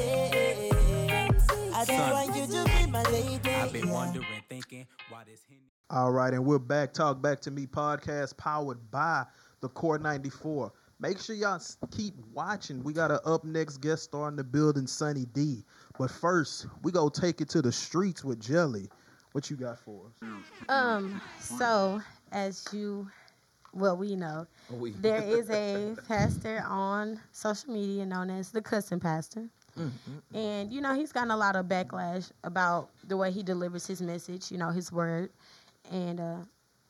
[1.08, 1.30] yeah.
[1.74, 3.50] I just want you to be my lady.
[3.52, 3.94] I've been yeah.
[3.94, 6.94] wondering, thinking, why this Henny- All right, and we're back.
[6.94, 9.26] Talk back to me podcast powered by
[9.62, 10.74] the Core 94.
[11.00, 12.84] Make sure y'all keep watching.
[12.84, 15.64] We got an up next guest star in the building, Sunny D.
[15.98, 18.90] But first, we go take it to the streets with Jelly.
[19.34, 20.30] What you got for us?
[20.70, 23.10] um, so as you,
[23.74, 24.92] well, we know We.
[24.92, 29.50] there is a pastor on social media known as the cussing pastor.
[30.34, 34.02] And you know, he's gotten a lot of backlash about the way he delivers his
[34.02, 35.32] message, you know, his word.
[35.92, 36.38] And uh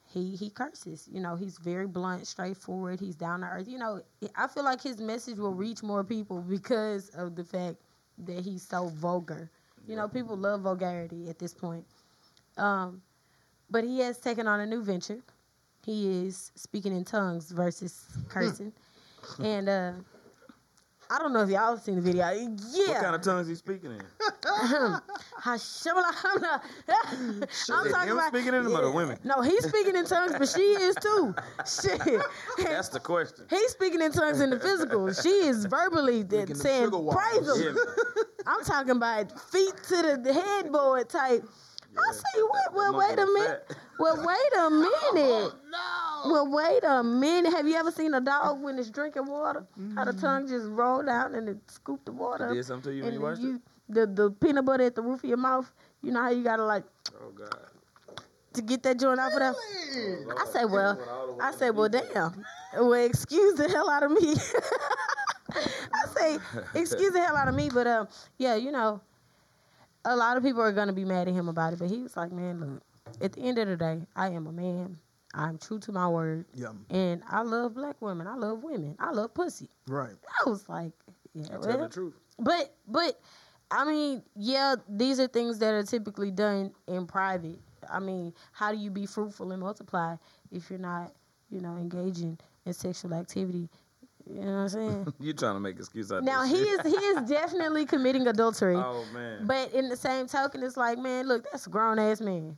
[0.05, 1.07] he he curses.
[1.11, 3.67] You know, he's very blunt, straightforward, he's down to earth.
[3.67, 4.01] You know,
[4.35, 7.77] I feel like his message will reach more people because of the fact
[8.25, 9.49] that he's so vulgar.
[9.87, 11.85] You know, people love vulgarity at this point.
[12.57, 13.01] Um
[13.69, 15.19] but he has taken on a new venture.
[15.85, 18.71] He is speaking in tongues versus cursing.
[19.39, 19.93] and uh
[21.09, 22.27] I don't know if y'all seen the video.
[22.31, 22.87] Yeah.
[22.87, 24.01] What kind of tongues he speaking in?
[24.45, 25.59] I'm
[27.91, 29.19] talking him about speaking in them or the women?
[29.23, 31.35] No, he's speaking in tongues, but she is too.
[31.67, 32.21] Shit.
[32.57, 33.45] That's the question.
[33.49, 35.11] He's speaking in tongues in the physical.
[35.13, 37.75] She is verbally them saying praise him.
[37.75, 37.93] Yeah,
[38.47, 41.43] I'm talking about feet to the headboard type.
[41.97, 42.73] I say, what?
[42.73, 43.75] Well, wait a minute.
[43.99, 45.53] Well, wait a minute.
[46.25, 47.53] Well, wait a minute.
[47.53, 49.65] Have you ever seen a dog when it's drinking water?
[49.95, 52.49] How the tongue just rolled out and it scooped the water.
[52.49, 52.53] Up?
[52.53, 53.61] did something to you when you watched it?
[53.89, 55.71] the the peanut butter at the roof of your mouth.
[56.01, 56.83] You know how you gotta like
[57.21, 57.55] Oh God.
[58.53, 59.53] to get that joint off of there.
[60.37, 62.43] I say, well, I say, well, damn.
[62.75, 64.35] Well, excuse the hell out of me.
[65.51, 66.37] I say,
[66.75, 69.01] excuse the hell out of me, but um, yeah, you know,
[70.05, 71.79] a lot of people are gonna be mad at him about it.
[71.79, 72.83] But he was like, man, look,
[73.21, 74.97] at the end of the day, I am a man.
[75.35, 78.27] I'm true to my word, Yeah, and I love black women.
[78.27, 78.95] I love women.
[78.99, 79.67] I love pussy.
[79.87, 80.13] right.
[80.45, 80.91] I was like,
[81.33, 82.13] yeah, Tell well, the truth.
[82.37, 83.19] but but
[83.71, 87.59] I mean, yeah, these are things that are typically done in private.
[87.89, 90.15] I mean, how do you be fruitful and multiply
[90.51, 91.11] if you're not,
[91.49, 93.69] you know, engaging in sexual activity?
[94.29, 95.13] You know what I'm saying?
[95.19, 98.75] You trying to make excuse out now he is he is definitely committing adultery.
[98.75, 99.45] Oh man.
[99.45, 102.57] But in the same token, it's like, man, look, that's a grown ass man.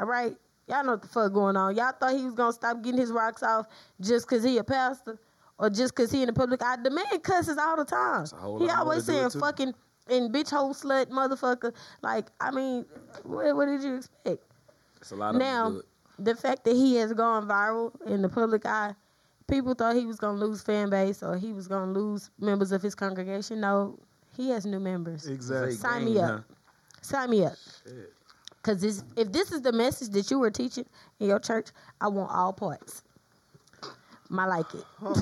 [0.00, 0.36] All right?
[0.66, 1.76] Y'all know what the fuck going on.
[1.76, 3.66] Y'all thought he was gonna stop getting his rocks off
[4.00, 5.18] just cause he a pastor
[5.58, 6.76] or just cause he in the public eye.
[6.82, 8.26] The man cusses all the time.
[8.58, 9.74] He always to do it, saying fucking
[10.08, 11.72] and bitch hole slut motherfucker.
[12.02, 12.84] Like, I mean,
[13.22, 14.42] what, what did you expect?
[15.00, 15.80] It's a lot of now,
[16.18, 18.94] the fact that he has gone viral in the public eye,
[19.48, 22.82] people thought he was gonna lose fan base or he was gonna lose members of
[22.82, 23.60] his congregation.
[23.60, 23.98] No,
[24.36, 25.26] he has new members.
[25.26, 25.72] Exactly.
[25.72, 26.26] Sign game, me huh?
[26.26, 26.44] up.
[27.02, 27.54] Sign me up.
[28.62, 30.86] Cause this, if this is the message that you were teaching
[31.20, 31.68] in your church,
[32.00, 33.02] I want all parts.
[34.30, 34.84] My like it.
[35.02, 35.14] Oh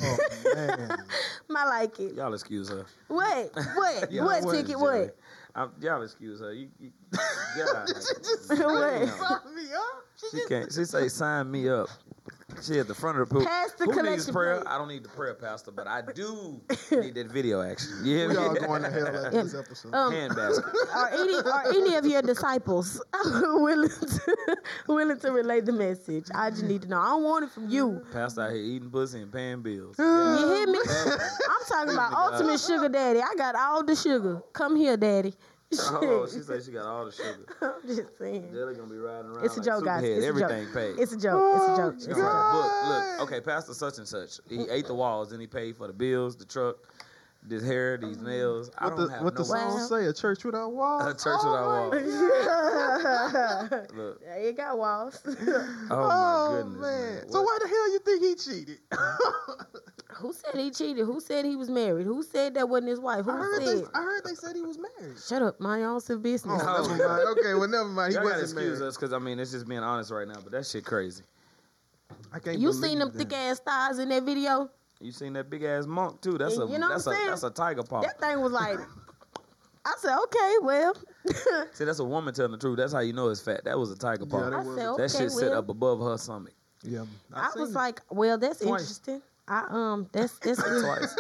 [0.55, 0.97] man.
[1.49, 2.15] My like it.
[2.15, 2.87] Y'all excuse her.
[3.09, 3.51] What?
[3.75, 4.13] What?
[4.13, 4.79] Y'all what excuse ticket?
[4.79, 5.01] Jelly.
[5.01, 5.17] What?
[5.55, 6.53] I'm, y'all excuse her.
[6.53, 6.91] You, you,
[7.59, 7.89] God,
[8.49, 9.07] What?
[9.07, 9.11] damn.
[10.31, 10.73] She can't.
[10.73, 11.89] She say, "Sign me up."
[12.61, 13.45] She at the front of the pool.
[13.45, 14.61] Pass the Who needs prayer?
[14.61, 14.67] plate.
[14.73, 17.91] I don't need the prayer, Pastor, but I do need that video action.
[18.05, 18.41] You hear We me?
[18.41, 19.95] all going to hell after this episode.
[19.95, 20.65] Um, Hand basket.
[20.95, 24.57] Are any are any of your disciples willing to
[24.89, 26.27] willing to relay the message?
[26.35, 27.01] I just need to know.
[27.01, 28.05] I don't want it from you.
[28.13, 29.97] Pastor out here eating pussy and paying bills.
[29.99, 30.79] You hear me?
[30.79, 33.21] I'm talking about ultimate sugar daddy.
[33.21, 34.43] I got all the sugar.
[34.53, 35.35] Come here, daddy.
[35.81, 37.47] Oh, she said she got all the sugar.
[37.63, 38.51] I'm just saying.
[38.53, 39.45] Jelly gonna be riding around.
[39.45, 40.03] It's a like joke, guys.
[40.05, 40.19] Superhead.
[40.19, 40.75] It's a joke.
[40.75, 40.99] Paid.
[40.99, 41.55] It's a joke.
[41.55, 41.93] It's a oh, joke.
[41.93, 42.33] Oh, It's She a gonna joke.
[42.33, 42.71] write a book.
[43.21, 44.41] Look, okay, Pastor such and such.
[44.49, 46.77] He ate the walls and he paid for the bills, the truck,
[47.43, 48.27] this hair, these mm.
[48.27, 48.71] nails.
[48.79, 49.87] I don't the have what no the song Wow.
[49.87, 50.07] say?
[50.07, 51.03] A church without walls.
[51.05, 52.05] A church oh without walls.
[53.95, 55.21] Look, Yeah, you got walls.
[55.27, 55.35] oh,
[55.91, 57.15] Oh, my oh, goodness, man.
[57.17, 57.31] man.
[57.33, 58.79] So why the hell you think he cheated?
[58.93, 59.53] Hmm?
[60.17, 61.05] Who said he cheated?
[61.07, 62.07] Who said he was married?
[62.07, 63.25] Who said that wasn't his wife?
[63.25, 63.79] Who I heard said?
[63.79, 65.17] they I heard they said he was married.
[65.19, 66.63] Shut up, mind your own self business.
[66.65, 67.39] Oh, never mind.
[67.39, 68.13] Okay, well never mind.
[68.13, 68.89] He Y'all gotta wasn't excuse married.
[68.89, 71.25] us because I mean it's just being honest right now, but that shit crazy.
[72.33, 73.19] I can't You believe seen them that.
[73.19, 74.71] thick ass thighs in that video?
[75.01, 76.39] You seen that big ass monk too?
[76.39, 77.29] That's a You know what that's I'm a saying?
[77.31, 78.03] that's a tiger paw.
[78.03, 78.79] That thing was like,
[79.85, 80.95] I said, okay, well.
[81.73, 82.77] See, that's a woman telling the truth.
[82.77, 83.65] That's how you know it's fat.
[83.65, 84.39] That was a tiger paw.
[84.45, 85.59] Yeah, that I was said, a- okay, that shit sit well.
[85.59, 86.53] up above her stomach.
[86.85, 87.75] Yeah, I, was it.
[87.75, 88.81] like, well, that's Twice.
[88.83, 89.23] interesting.
[89.53, 91.15] I um, that's that's twice.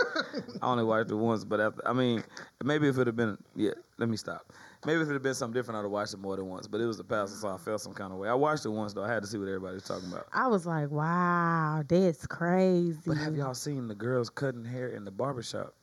[0.63, 2.25] I only watched it once, but after, I mean,
[2.65, 4.53] maybe if it had been, yeah, let me stop.
[4.87, 6.67] Maybe if it had been something different, I'd have watched it more than once.
[6.67, 8.29] But it was the pastor, so I felt some kind of way.
[8.29, 9.05] I watched it once though.
[9.05, 10.27] I had to see what everybody was talking about.
[10.33, 12.99] I was like, wow, that's crazy.
[13.07, 15.75] But have y'all seen the girls cutting hair in the barbershop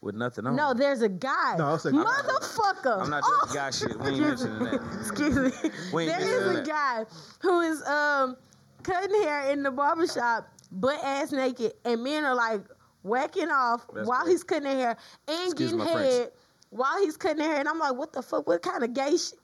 [0.00, 0.56] with nothing on?
[0.56, 1.56] No, there's a guy.
[1.58, 3.02] No, I said- Motherfucker.
[3.02, 3.98] I'm not Oh, doing guy shit.
[4.00, 4.96] We ain't mentioning that.
[5.00, 5.70] Excuse me.
[5.92, 6.66] We ain't There a that.
[6.66, 7.04] guy
[7.42, 8.36] who is um
[8.82, 12.62] cutting hair in the barbershop, butt ass naked, and men are like
[13.02, 14.32] whacking off That's while crazy.
[14.34, 14.96] he's cutting their hair
[15.28, 16.30] and Excuse getting head French.
[16.70, 17.60] while he's cutting their hair.
[17.60, 18.46] And I'm like, what the fuck?
[18.46, 19.39] What kind of gay shit?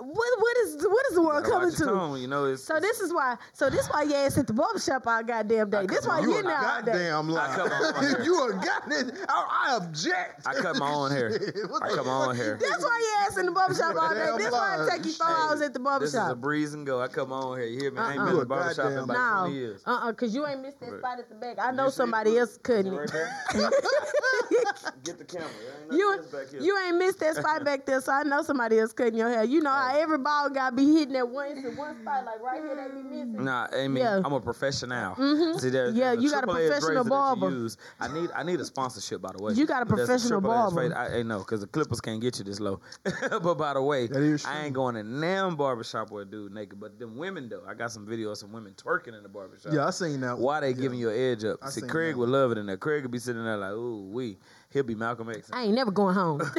[0.00, 1.84] What what is what is the world coming to?
[1.84, 3.36] tone, you know, it's, So this is why.
[3.52, 5.86] So this why your ass at the barbershop all goddamn day.
[5.86, 6.92] This why you're not in there all day.
[7.10, 8.00] goddamn I cut my lie.
[8.08, 8.22] hair.
[8.24, 9.10] you are a goddamn.
[9.28, 10.46] I, I object.
[10.46, 11.30] I cut my own hair.
[11.68, 12.58] What I cut my own hair.
[12.60, 14.26] That's why your ass in the barbershop all day.
[14.26, 14.84] Damn This why lie.
[14.86, 17.00] it take you four Hey, hours at the barber This is a breeze and go.
[17.02, 17.66] I cut my own hair.
[17.66, 17.98] You hear me?
[17.98, 18.26] I ain't Uh-uh.
[18.26, 19.82] been You in a the barbershop in goddamn- about No, 20 years.
[19.86, 21.56] uh, uh cause you ain't missed that spot at the back.
[21.60, 22.40] I know somebody it?
[22.40, 22.94] else couldn't.
[22.94, 23.28] Right it.
[25.04, 25.48] Get the camera.
[25.90, 26.60] You nothing else back here.
[26.60, 29.44] you ain't missed that spot back there, so I know somebody else cutting your hair.
[29.44, 32.60] You know how every ball got be hitting at one in one spot, like right
[32.62, 33.44] here they be missing.
[33.44, 34.20] Nah, Amy, Yeah.
[34.24, 35.14] I'm a professional.
[35.14, 35.60] Mhm.
[35.60, 37.50] See, there's, Yeah, there's you got a professional razor that you barber.
[37.50, 37.76] use.
[38.00, 39.52] I need I need a sponsorship, by the way.
[39.54, 40.80] You got a professional triple edged barber.
[40.80, 40.96] razor.
[40.96, 42.80] I, I know, because the Clippers can't get you this low.
[43.30, 44.08] but by the way,
[44.44, 46.80] I ain't going in damn barbershop where a dude naked.
[46.80, 49.72] But them women, though, I got some videos of some women twerking in the barbershop.
[49.72, 50.38] Yeah, I seen that.
[50.38, 50.80] Why they yeah.
[50.80, 51.58] giving you an edge up?
[51.62, 52.76] I See, Craig that would love it in there.
[52.76, 54.38] Craig would be sitting there like, ooh, we.
[54.70, 55.50] He'll be Malcolm X.
[55.52, 56.42] I ain't never going home.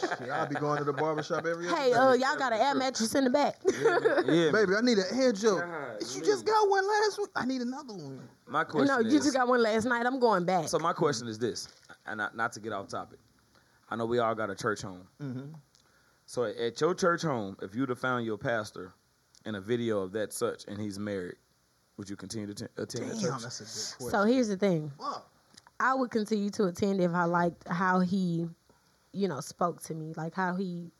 [0.00, 1.92] Shit, I'll be going to the barbershop every other hey, day.
[1.92, 3.56] uh, y'all got an air mattress in the back.
[4.26, 5.58] Yeah, Baby, I need an edge up.
[5.58, 7.28] God, you just got one last week.
[7.36, 8.20] I need another one.
[8.46, 10.06] My question no, is, you just got one last night.
[10.06, 10.68] I'm going back.
[10.68, 11.68] So my question is this,
[12.06, 13.18] and not, not to get off topic.
[13.90, 15.06] I know we all got a church home.
[15.22, 15.52] Mm-hmm.
[16.26, 18.92] So at your church home, if you'd have found your pastor
[19.44, 21.36] in a video of that such, and he's married,
[21.96, 23.42] would you continue to t- attend that Damn, church?
[23.42, 24.10] that's a good question.
[24.10, 24.90] so here's the thing.
[24.98, 25.29] Fuck.
[25.80, 28.46] I would continue to attend if I liked how he,
[29.12, 30.90] you know, spoke to me, like how he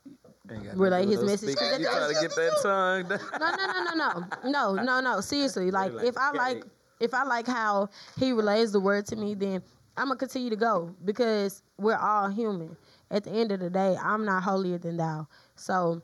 [0.74, 1.56] relay nothing to do his message.
[1.56, 1.78] speakers.
[1.78, 3.08] You trying to get that tongue
[3.38, 5.20] no, no, no, no, no, no, no, no.
[5.20, 6.64] Seriously, like like if I like
[6.98, 9.62] if I like how he relays the word to me, then
[9.96, 12.76] I'm gonna continue to go because we're all human.
[13.10, 15.26] At the end of the day, I'm not holier than thou.
[15.56, 16.00] So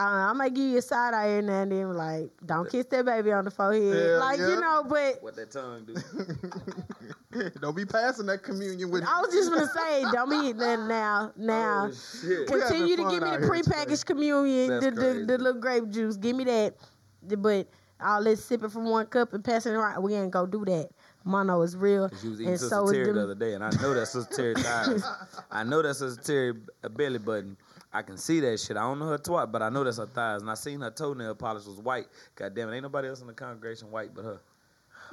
[0.00, 2.86] uh, I might give you a side eye every now and then, like don't kiss
[2.86, 4.48] that baby on the forehead, Yeah, like yeah.
[4.48, 4.84] you know.
[4.88, 5.94] But What that tongue do?
[7.60, 11.32] Don't be passing that communion with I was just gonna say, don't be then now,
[11.36, 11.88] now.
[11.88, 12.48] Oh, shit.
[12.48, 16.16] Continue to give me the out here prepackaged communion, the, the, the little grape juice.
[16.16, 16.74] Give me that.
[17.22, 17.68] The- But
[18.00, 20.90] all this sipping from one cup and passing it around, we ain't gonna do that.
[21.24, 22.10] Mono is real.
[22.22, 24.10] you was eating and Sister so is Terry the other day, and I know that's
[24.10, 25.04] Sister Terry thighs.
[25.52, 27.56] I know that's Sister Terry a belly button.
[27.92, 28.76] I can see that shit.
[28.76, 30.42] I don't know her twat, but I know that's her thighs.
[30.42, 32.06] And I seen her toenail polish was white.
[32.36, 34.40] God damn it, ain't nobody else in the congregation white but her.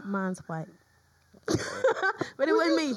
[0.05, 0.67] Mine's white,
[1.47, 2.93] but it wasn't me.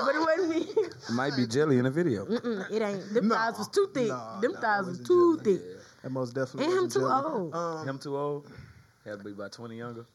[0.00, 0.82] But it wasn't me.
[0.82, 2.24] It might be jelly in the video.
[2.26, 3.14] Mm-mm, it ain't.
[3.14, 4.08] Them Nah, thighs was too thick.
[4.08, 5.58] nah, them nah, thighs was too jelly.
[5.58, 5.66] thick.
[6.02, 6.64] That most definitely.
[6.64, 7.24] And him too jelly.
[7.24, 7.54] old.
[7.54, 8.50] Um, Him too old.
[9.04, 10.06] Had to be about twenty younger.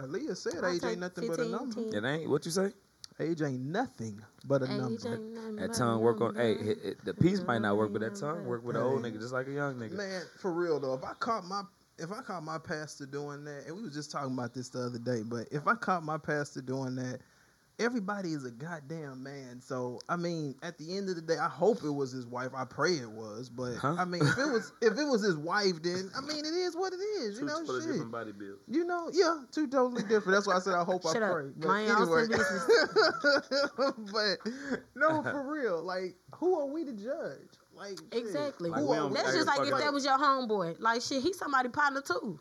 [0.00, 1.74] Aaliyah said I'll age ain't nothing but a number.
[1.90, 2.04] 10.
[2.04, 2.72] It ain't what you say.
[3.20, 5.14] Age ain't nothing but a Age number.
[5.14, 6.36] ain't nothing That tongue work on.
[6.36, 9.02] Hey, it, it, the piece might not work, but that tongue work with an old
[9.02, 9.92] nigga just like a young nigga.
[9.92, 11.62] Man, for real though, if I caught my
[11.98, 14.80] if I caught my pastor doing that, and we was just talking about this the
[14.82, 17.20] other day, but if I caught my pastor doing that,
[17.78, 19.60] everybody is a goddamn man.
[19.60, 22.50] So I mean, at the end of the day, I hope it was his wife.
[22.56, 23.96] I pray it was, but Huh?
[23.98, 26.76] I mean, if it was if it was his wife, then I mean, it is
[26.76, 27.34] what it is.
[27.36, 27.90] You Two know, totally shit.
[27.92, 28.62] different body builds.
[28.68, 30.32] You know, yeah, two totally different.
[30.32, 31.32] That's why I said I hope Shut I up.
[31.32, 31.50] pray.
[31.56, 32.66] But Mind your own anyway, business.
[34.12, 34.38] but
[34.94, 35.82] no, for real.
[35.82, 37.48] Like, who are we to judge?
[37.74, 38.22] Like, shit.
[38.22, 38.70] Exactly.
[38.70, 39.08] Like, Who are?
[39.10, 40.80] That's just like if that was your homeboy.
[40.80, 42.40] Like shit, he's somebody partner too.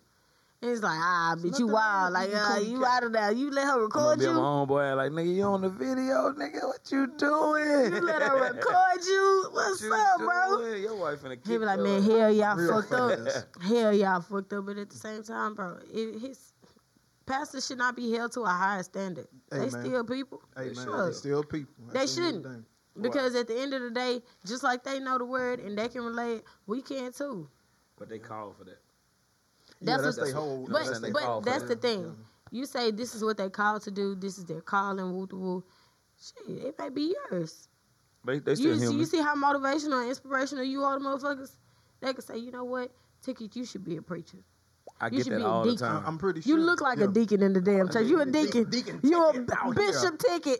[0.59, 2.05] And it's like, ah, bitch, nothing you wild.
[2.05, 2.87] with Like, you, uh, Cody you Cat.
[2.89, 3.31] out of there.
[3.31, 4.45] You let her I'm record be on my you.
[4.47, 6.63] own boy like nigga, you on the video, nigga.
[6.67, 7.93] What you doing?
[7.93, 9.49] You let her record you.
[9.51, 10.57] What's you up, bro?
[10.57, 10.81] doing?
[10.81, 13.19] Your wife finna kick He be like, man, hell y'all Real fucked up.
[13.61, 14.65] Hell y'all fucked up.
[14.65, 16.53] But at the same time, bro, it, his
[17.27, 19.27] pastors should not be held to a higher standard.
[19.51, 19.85] Hey, they man.
[19.85, 20.41] still people.
[20.57, 21.73] Hey man, they still people.
[21.89, 22.43] They That's the new shouldn't.
[22.45, 22.65] thing.
[22.99, 25.87] Because at the end of the day, just like they know the word and they
[25.87, 27.47] can relate, we can too.
[27.99, 28.79] But they call for that.
[29.79, 30.61] Yeah, That's that's what- their whole.
[30.63, 31.01] You know what But?
[31.01, 32.15] They but call that's the thing.
[32.51, 34.15] You say this is what they call to do.
[34.15, 35.13] This is their calling.
[35.13, 35.63] Woo woo.
[36.19, 37.67] Shit, it may be yours.
[38.25, 38.99] They, they still You, human.
[38.99, 41.55] you see how motivational and inspirational you are, the motherfuckers.
[42.01, 44.37] They can say, you know what, Ticket, you should be a preacher.
[44.99, 45.87] I you get should that be a all the deacon.
[45.87, 46.03] time.
[46.07, 46.57] I'm pretty sure.
[46.57, 47.05] You look like yeah.
[47.05, 48.07] a deacon in the damn church.
[48.07, 48.69] You a deacon.
[48.69, 50.59] Deacon You a Ticket out bishop oh, ticket.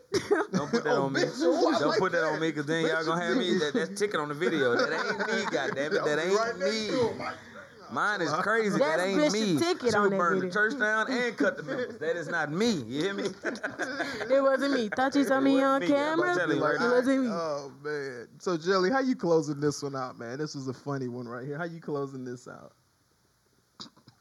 [0.52, 1.22] Don't put that Oh, on me.
[1.22, 2.26] Oh, bitch, oh, I Don't like put that, that.
[2.28, 3.58] on me, cause then y'all gonna have me.
[3.58, 4.76] That, that's ticket on the video.
[4.76, 6.04] That ain't me, goddamn it.
[6.04, 7.24] That ain't Right next to me.
[7.88, 7.94] Him.
[7.94, 8.78] Mine is crazy.
[8.78, 9.58] That's that ain't me.
[9.58, 11.98] Ticket she on that burn the church down and cut the members.
[11.98, 12.72] That is not me.
[12.86, 13.24] You hear me?
[13.44, 14.88] it wasn't me.
[14.88, 15.96] Thought you saw me on wasn't me.
[15.96, 16.36] I'm camera.
[16.36, 16.92] gonna you It right now.
[16.92, 17.30] wasn't me.
[17.30, 18.28] Oh man.
[18.38, 20.38] So Jelly, how you closing this one out, man?
[20.38, 21.58] This was a funny one right here.
[21.58, 22.72] How you closing this out?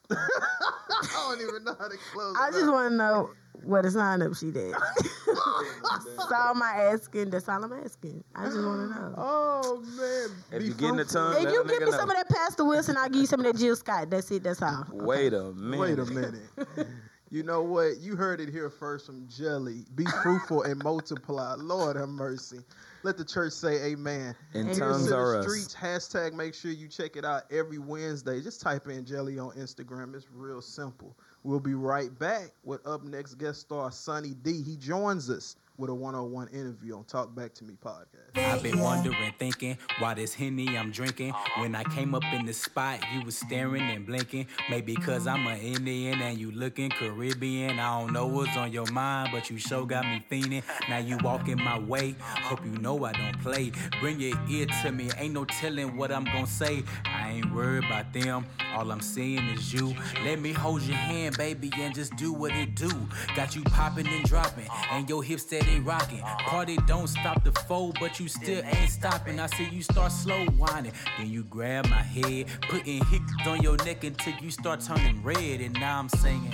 [0.11, 2.35] I don't even know how to close.
[2.39, 3.29] I just want to know
[3.63, 4.73] what a sign up she did.
[4.73, 7.29] That's all I'm asking.
[7.31, 8.23] That's all I'm asking.
[8.35, 9.13] I just want to know.
[9.17, 10.43] Oh man.
[10.51, 11.33] If Be you getting the fruitful.
[11.33, 11.97] tongue, If you a give me know.
[11.97, 14.09] some of that Pastor Wilson, I'll give you some of that Jill Scott.
[14.09, 14.43] That's it.
[14.43, 14.85] That's all.
[14.91, 15.79] Wait a minute.
[15.79, 16.49] Wait a minute.
[17.29, 17.97] You know what?
[17.99, 19.85] You heard it here first from Jelly.
[19.95, 21.55] Be fruitful and multiply.
[21.55, 22.59] Lord have mercy.
[23.03, 24.35] Let the church say amen.
[24.53, 25.45] And tongues are us.
[25.45, 28.41] streets hashtag make sure you check it out every wednesday.
[28.41, 30.15] Just type in jelly on instagram.
[30.15, 31.15] It's real simple.
[31.43, 34.61] We'll be right back with up next guest star sonny d.
[34.61, 38.79] He joins us with a one-on-one interview on talk back to me podcast I've been
[38.79, 41.33] wondering, thinking, why this Henny I'm drinking.
[41.57, 44.47] When I came up in the spot, you was staring and blinking.
[44.69, 47.79] Maybe cause I'm an Indian and you looking Caribbean.
[47.79, 50.63] I don't know what's on your mind, but you sure got me fiending.
[50.89, 52.15] Now you walking my way.
[52.19, 53.71] Hope you know I don't play.
[53.99, 56.83] Bring your ear to me, ain't no telling what I'm gonna say.
[57.05, 58.45] I ain't worried about them.
[58.73, 59.95] All I'm seeing is you.
[60.23, 62.91] Let me hold your hand, baby, and just do what it do.
[63.35, 66.21] Got you popping and dropping, and your hips steady rocking.
[66.21, 69.39] Party don't stop the foe, but you still ain't stopping.
[69.39, 73.77] I see you start slow whining, then you grab my head, putting hicks on your
[73.77, 76.53] neck until you start turning red, and now I'm singing.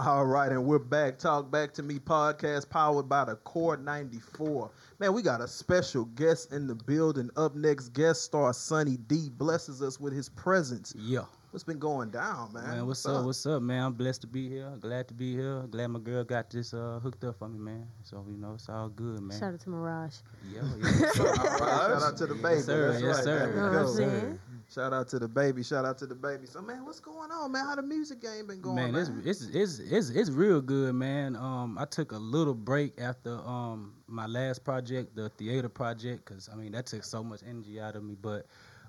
[0.00, 4.68] all right and we're back talk back to me podcast powered by the core 94
[4.98, 9.28] man we got a special guest in the building up next guest star sonny d
[9.38, 11.22] blesses us with his presence Yeah.
[11.54, 13.24] What's been going down man, Man, what's up?
[13.24, 13.84] What's up, man?
[13.84, 14.72] I'm blessed to be here.
[14.80, 15.60] Glad to be here.
[15.70, 17.86] Glad my girl got this uh, hooked up for me, man.
[18.02, 19.38] So you know, it's all good, man.
[19.38, 20.16] Shout out to Mirage.
[20.52, 21.12] Yeah, yeah.
[21.14, 22.90] Shout out to the baby Yes, sir.
[22.90, 23.24] That's Yes, right.
[23.24, 23.38] sir.
[23.38, 24.38] There You we know what I'm go.
[24.68, 25.62] Shout out to the baby.
[25.62, 26.46] Shout out to the baby.
[26.46, 27.64] So man, what's going on, man?
[27.66, 29.22] How the music game been going, man, man?
[29.24, 31.36] it's, it's it's it's it's real good, man.
[31.36, 36.48] Um, I took a little break after um my last project, the theater project, because
[36.52, 38.16] I mean that took so much energy out of me.
[38.20, 38.46] But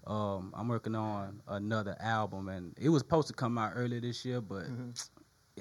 [0.08, 4.24] um, I'm working on another album, and it was supposed to come out earlier this
[4.26, 4.66] year, but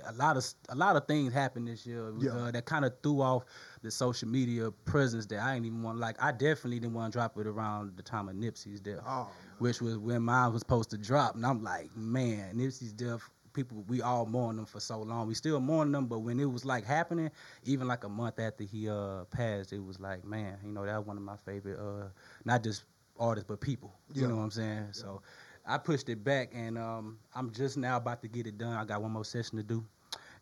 [0.09, 2.33] a lot of a lot of things happened this year Yeah.
[2.33, 3.45] uh, that kind of threw off
[3.83, 5.99] the social media presence that I didn't even want.
[5.99, 9.29] Like I definitely didn't want to drop it around the time of Nipsey's death oh,
[9.59, 11.37] which was when mine was supposed to drop.
[11.37, 13.21] And I'm like, man, Nipsey's death.
[13.53, 15.29] People, we all mourn them for so long.
[15.29, 17.31] We still mourn them, but when it was like happening,
[17.63, 20.99] even like a month after he uh passed, it was like, man, you know, that
[20.99, 22.09] was one of my favorite, uh,
[22.45, 22.83] not just
[23.19, 23.93] artists but people.
[24.13, 24.29] You Yeah.
[24.29, 24.89] know what I'm saying?
[24.93, 25.23] So
[25.67, 28.75] I pushed it back, and um, I'm just now about to get it done.
[28.77, 29.85] I got one more session to do,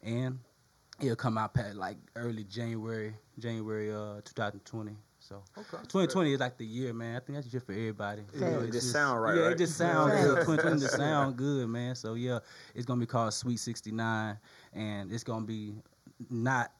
[0.02, 0.38] and
[1.00, 4.96] it'll come out like early January, January uh 2020.
[5.20, 5.76] So okay.
[5.82, 7.16] 2020 is like the year, man.
[7.16, 8.22] I think that's just for everybody.
[8.34, 9.52] You know, It just sound right, Yeah, right?
[9.52, 10.40] it just sounds good.
[10.40, 11.94] 2020 just sound good, man.
[11.94, 12.40] So yeah,
[12.74, 14.36] it's gonna be called Sweet 69,
[14.72, 15.76] and it's gonna be
[16.28, 16.72] not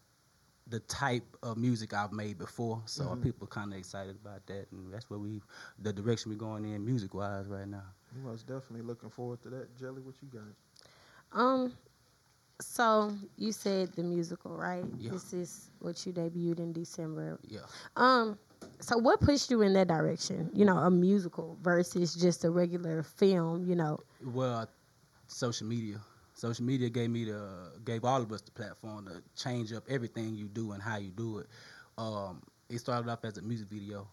[0.73, 2.83] the type of music I've made before.
[2.87, 3.23] So Mm-hmm.
[3.23, 5.43] people kind of excited about that, and that's where we,
[5.81, 7.85] the direction we're going in music wise right now.
[8.27, 9.77] I was definitely looking forward to that.
[9.79, 10.43] Jelly, what you got?
[11.33, 11.73] Um,
[12.61, 14.85] so you said the musical, right?
[14.99, 15.12] Yeah.
[15.12, 17.39] This is what you debuted in December.
[17.49, 17.61] Yeah.
[17.97, 18.39] Um,
[18.81, 20.51] so what pushed you in that direction?
[20.55, 23.66] You know, a musical versus just a regular film.
[23.66, 24.68] You know, Well,
[25.27, 26.01] social media.
[26.43, 30.34] Social media gave me the gave all of us the platform to change up everything
[30.34, 31.47] you do and how you do it.
[31.97, 34.09] Um, it started off as a music video,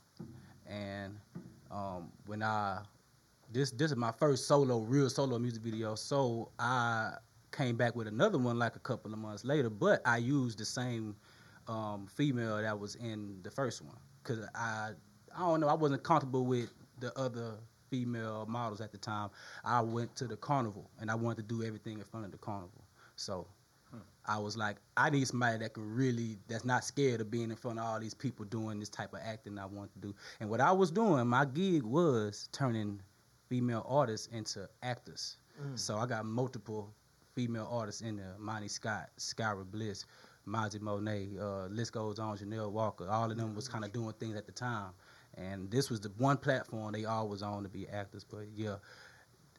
[0.67, 1.17] and
[1.71, 2.81] um, when I
[3.51, 7.13] this this is my first solo real solo music video, so I
[7.51, 10.65] came back with another one like a couple of months later, but I used the
[10.65, 11.15] same
[11.67, 13.97] um, female that was in the first one.
[14.21, 14.91] Because I
[15.35, 17.55] I don't know I wasn't comfortable with the other
[17.89, 19.29] female models at the time,
[19.63, 22.37] I went to the carnival and I wanted to do everything in front of the
[22.37, 22.83] carnival.
[23.15, 23.47] So
[24.25, 27.55] I was like, I need somebody that can really, that's not scared of being in
[27.55, 30.13] front of all these people doing this type of acting I want to do.
[30.39, 33.01] And what I was doing, my gig was turning
[33.49, 35.37] female artists into actors.
[35.75, 36.93] So I got multiple
[37.35, 40.05] female artists in there: Monty Scott, Skyra Bliss,
[40.47, 43.09] Mozzie Monet, uh, list goes on, Janelle Walker.
[43.09, 44.91] All of them was kind of doing things at the time.
[45.37, 48.23] And this was the one platform they all was on to be actors.
[48.23, 48.75] But yeah,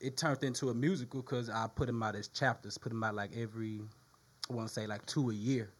[0.00, 3.14] it turned into a musical because I put them out as chapters, put them out
[3.14, 3.80] like every,
[4.50, 5.72] I want to say like two a year.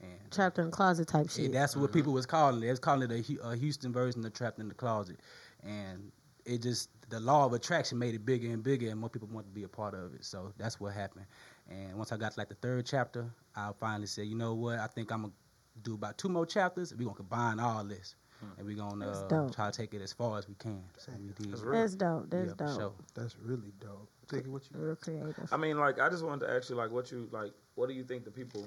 [0.00, 1.52] And Trapped in the closet type shit.
[1.52, 1.98] that's what mm-hmm.
[1.98, 2.60] people was calling it.
[2.60, 5.20] They was calling it a, a Houston version of Trapped in the Closet.
[5.62, 6.12] And
[6.44, 9.48] it just, the law of attraction made it bigger and bigger, and more people wanted
[9.48, 10.24] to be a part of it.
[10.24, 11.26] So that's what happened.
[11.70, 14.78] And once I got to like the third chapter, I finally said, you know what?
[14.78, 15.36] I think I'm going to
[15.82, 16.92] do about two more chapters.
[16.92, 18.14] We're going to combine all this.
[18.58, 20.82] And we're gonna uh, try to take it as far as we can.
[20.98, 21.52] So we did.
[21.52, 21.80] That's real.
[21.80, 22.30] That's dope.
[22.30, 22.76] That's Yeah, dope.
[22.76, 22.92] sure.
[23.14, 24.08] That's really dope.
[24.28, 24.78] Take it what you.
[24.78, 25.34] Real creative.
[25.52, 27.52] I mean, like, I just wanted to ask you, like, what you like.
[27.74, 28.66] What do you think the people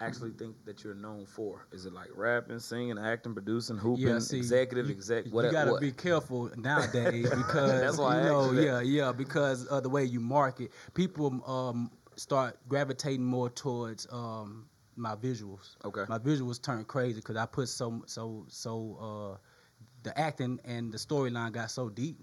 [0.00, 1.66] actually think that you're known for?
[1.72, 5.26] Is it like rapping, singing, acting, producing, hooping, Yeah, see, executive, you, exec?
[5.26, 5.80] You gotta what?
[5.80, 8.86] be careful nowadays because That's why I you know, yeah, that.
[8.86, 15.14] yeah, because of the way you market, people um, start gravitating more towards um, my
[15.14, 15.76] visuals.
[15.84, 16.04] Okay.
[16.08, 18.98] my visuals turned crazy because I put so so so
[19.34, 19.38] uh,
[20.02, 22.18] the acting and the storyline got so deep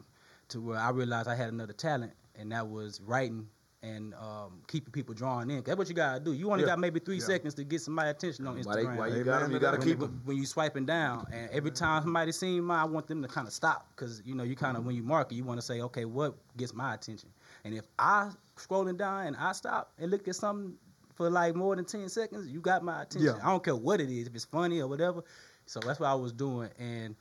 [0.49, 3.47] to where I realized I had another talent, and that was writing.
[3.85, 5.61] And um, keeping people drawn in.
[5.61, 6.31] That's what you gotta do.
[6.31, 6.67] You only Yeah.
[6.69, 8.65] got maybe three seconds to get somebody attention on Instagram.
[8.65, 9.49] Why, they, why you got them?
[9.49, 9.85] to You got to that.
[9.85, 10.21] keep when, them.
[10.23, 13.45] when you swiping down, and every time somebody seen mine, I want them to kind
[13.45, 15.81] of stop because you know you kind of when you market, you want to say,
[15.81, 17.27] okay, what gets my attention?
[17.65, 20.75] And if I scrolling down and I stop and look at something
[21.15, 23.35] for like more than ten seconds, you got my attention.
[23.35, 23.45] Yeah.
[23.47, 25.23] I don't care what it is, if it's funny or whatever.
[25.65, 27.15] So that's what I was doing, and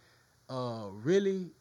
[0.48, 1.52] uh, really,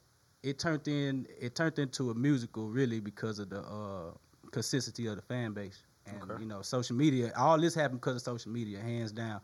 [0.43, 4.11] it turned in it turned into a musical really because of the uh,
[4.51, 5.83] consistency of the fan base.
[6.07, 6.41] And Okay.
[6.41, 7.31] you know, social media.
[7.37, 9.41] All this happened because of social media, hands down.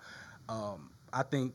[0.49, 1.53] Um, I think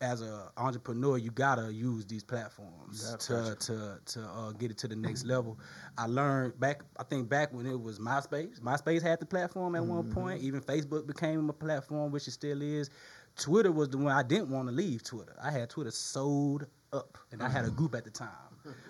[0.00, 4.88] as an entrepreneur, you gotta use these platforms to to to uh, get it to
[4.88, 5.58] the next level.
[5.96, 6.82] I learned back.
[6.98, 8.60] I think back when it was MySpace.
[8.60, 10.40] MySpace had the platform at one point.
[10.42, 12.90] Even Facebook became a platform, which it still is.
[13.36, 15.02] Twitter was the one I didn't want to leave.
[15.02, 15.36] Twitter.
[15.42, 18.28] I had Twitter sold up, and I had a group at the time.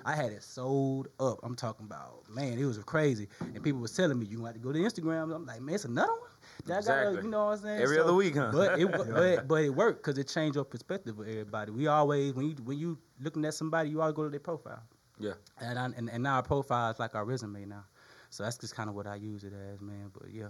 [0.04, 1.38] I had it sold up.
[1.42, 4.60] I'm talking about man, it was crazy, and people was telling me you have to
[4.60, 5.34] go to Instagram.
[5.34, 6.27] I'm like, man, it's another one.
[6.66, 6.78] That I gotta,
[7.08, 7.22] Exactly.
[7.24, 7.82] you know what I'm saying?
[7.82, 8.50] Every other week, huh?
[8.52, 11.70] But it, but, but it worked because it changed your perspective of everybody.
[11.72, 14.82] We always when you when you looking at somebody, you always go to their profile.
[15.18, 15.32] Yeah.
[15.60, 17.84] And I, and, and now our profile is like our resume now.
[18.30, 20.10] So that's just kind of what I use it as, man.
[20.12, 20.48] But yeah,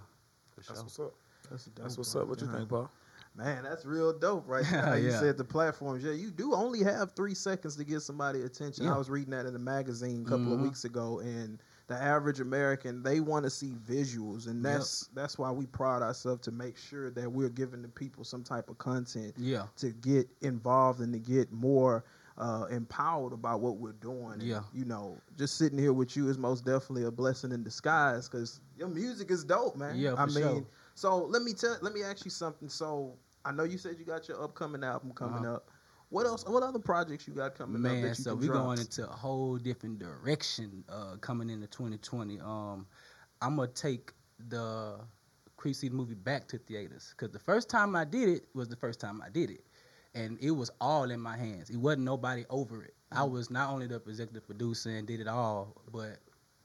[0.55, 0.74] for sure.
[0.74, 1.14] That's what's up.
[1.51, 2.22] That's, dope, That's what's bro.
[2.22, 2.28] up.
[2.28, 2.90] What you think, Paul?
[3.36, 4.82] Man, that's real dope right there.
[4.82, 6.03] How You said the platforms.
[6.03, 8.84] Yeah, you do only have three seconds to get somebody attention.
[8.84, 8.94] Yeah.
[8.94, 10.64] I was reading that in a magazine a couple of Mhm.
[10.64, 14.72] weeks ago, and the average American they want to see visuals, and Yep.
[14.72, 18.45] that's that's why we pride ourselves to make sure that we're giving the people some
[18.45, 19.66] type of content Yeah.
[19.76, 22.05] to get involved and to get more
[22.39, 24.34] uh, empowered about what we're doing.
[24.34, 24.62] And, Yeah.
[24.72, 28.61] you know, just sitting here with you is most definitely a blessing in disguise because
[28.76, 29.99] your music is dope, man.
[29.99, 30.66] Yeah, I mean, sure.
[30.95, 32.68] so let me tell, let me ask you something.
[32.68, 35.55] So I know you said you got your upcoming album coming Uh-huh.
[35.57, 35.70] up.
[36.11, 36.45] What else?
[36.47, 39.13] What other projects you got coming up Man, that you so we're going into a
[39.13, 42.41] whole different direction uh, coming into 2020.
[42.41, 42.87] Um,
[43.43, 44.13] I'm gonna take
[44.49, 45.01] the
[45.73, 49.01] City movie back to theaters because the first time I did it was the first
[49.01, 49.65] time I did it,
[50.15, 51.69] and it was all in my hands.
[51.69, 52.95] It wasn't nobody over it.
[53.13, 53.31] I Mm.
[53.33, 56.19] was not only the executive producer and did it all, but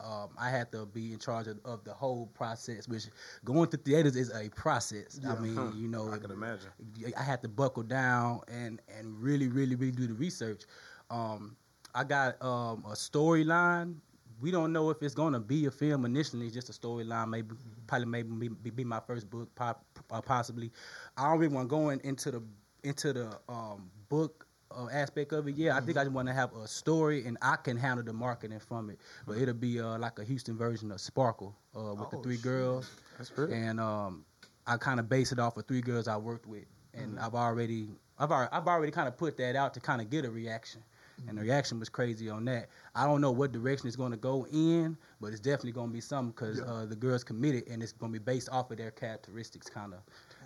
[0.04, 2.88] um, I had to be in charge of, of the whole process.
[2.88, 3.08] Which
[3.46, 5.20] going to theaters is a process.
[5.28, 5.72] I mean, Huh.
[5.76, 6.70] you know, I can imagine.
[7.18, 10.64] I had to buckle down and and really, really, really do the research.
[11.10, 11.56] Um,
[11.96, 13.96] I got um, a storyline.
[14.42, 17.30] We don't know if it's gonna be a film initially, just a storyline.
[17.30, 17.56] Maybe,
[17.88, 20.72] probably, maybe be, be my first book, pop, uh, possibly.
[21.16, 22.44] I don't really want going into the
[22.84, 24.46] into the um, book
[24.78, 25.56] uh, aspect of it.
[25.56, 28.14] Yeah, I think I just want to have a story, and I can handle the
[28.14, 29.00] marketing from it.
[29.28, 32.44] But it'll be uh, like a Houston version of Sparkle uh, with the three shit.
[32.44, 33.52] girls That's great.
[33.52, 34.26] and um,
[34.68, 37.90] I kind of base it off of three girls I worked with, and I've already,
[38.20, 40.82] I've already, I've already kind of put that out to kind of get a reaction,
[41.28, 42.70] and the reaction was crazy on that.
[42.96, 45.94] I don't know what direction it's going to go in, but it's definitely going to
[45.94, 46.66] be something because Yeah.
[46.66, 49.94] uh, the girls committed, and it's going to be based off of their characteristics, kind
[49.94, 50.00] of.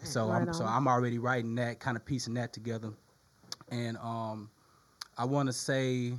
[0.04, 0.66] So Right I'm, so.
[0.66, 2.92] I'm already writing that, kind of piecing that together,
[3.70, 4.50] and um,
[5.18, 6.14] I want to say.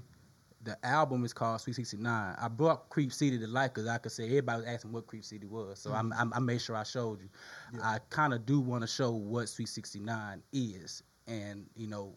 [0.64, 2.34] The album is called Sweet 69.
[2.36, 5.24] I brought Creep City to life because I could say everybody was asking what Creep
[5.24, 5.78] City was.
[5.78, 7.28] So I'm, I'm, I made sure I showed you.
[7.72, 7.80] Yeah.
[7.82, 11.04] I kind of do want to show what Sweet 69 is.
[11.28, 12.12] And, you know,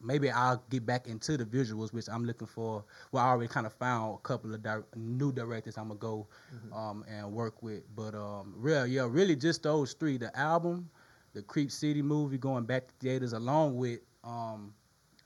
[0.00, 2.84] maybe I'll get back into the visuals, which I'm looking for.
[3.12, 6.26] Well, I already kind of found a couple of di- new directors I'm gonna go
[6.72, 7.82] um, and work with.
[7.94, 10.88] But um, real, yeah, really just those three: the album,
[11.34, 14.72] the Creep City movie, going back to theaters, along with um,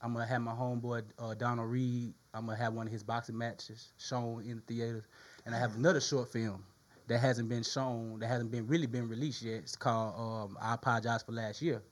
[0.01, 2.14] I'm gonna have my homeboy uh, Donald Reed.
[2.34, 5.05] I'm gonna have one of his boxing matches shown in the theaters,
[5.47, 6.64] and I have another short film
[7.09, 9.57] that hasn't been shown, that hasn't been really been released yet.
[9.57, 11.82] It's called um, I Apologize for Last Year.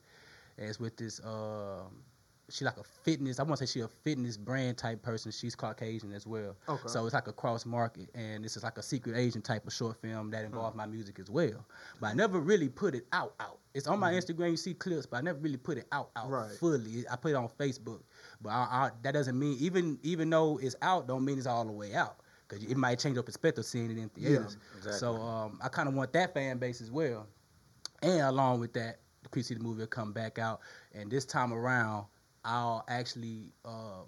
[0.59, 1.21] And it's with this.
[1.25, 2.03] Um,
[2.51, 3.39] she like a fitness.
[3.39, 5.33] I want to say she a fitness brand type person.
[5.33, 6.57] She's Caucasian as well.
[6.69, 6.89] Okay.
[6.89, 9.73] So it's like a cross market, and this is like a secret agent type of
[9.73, 11.65] short film that involves my music as well.
[12.01, 13.35] But I never really put it out.
[13.41, 13.59] Out.
[13.75, 14.51] It's on my Instagram.
[14.51, 16.11] You see clips, but I never really put it out.
[16.17, 16.51] Out Right.
[16.51, 17.05] fully.
[17.11, 18.01] I put it on Facebook,
[18.41, 21.65] but I, I, that doesn't mean even even though it's out, don't mean it's all
[21.65, 22.17] the way out.
[22.49, 24.57] Cause it might change your perspective seeing it in theaters.
[24.59, 24.99] Yeah, exactly.
[24.99, 27.29] So um, I kind of want that fan base as well.
[28.03, 30.61] And along with that, the Creep City movie will come back out,
[30.93, 32.07] and this time around,
[32.45, 34.07] I'll actually um,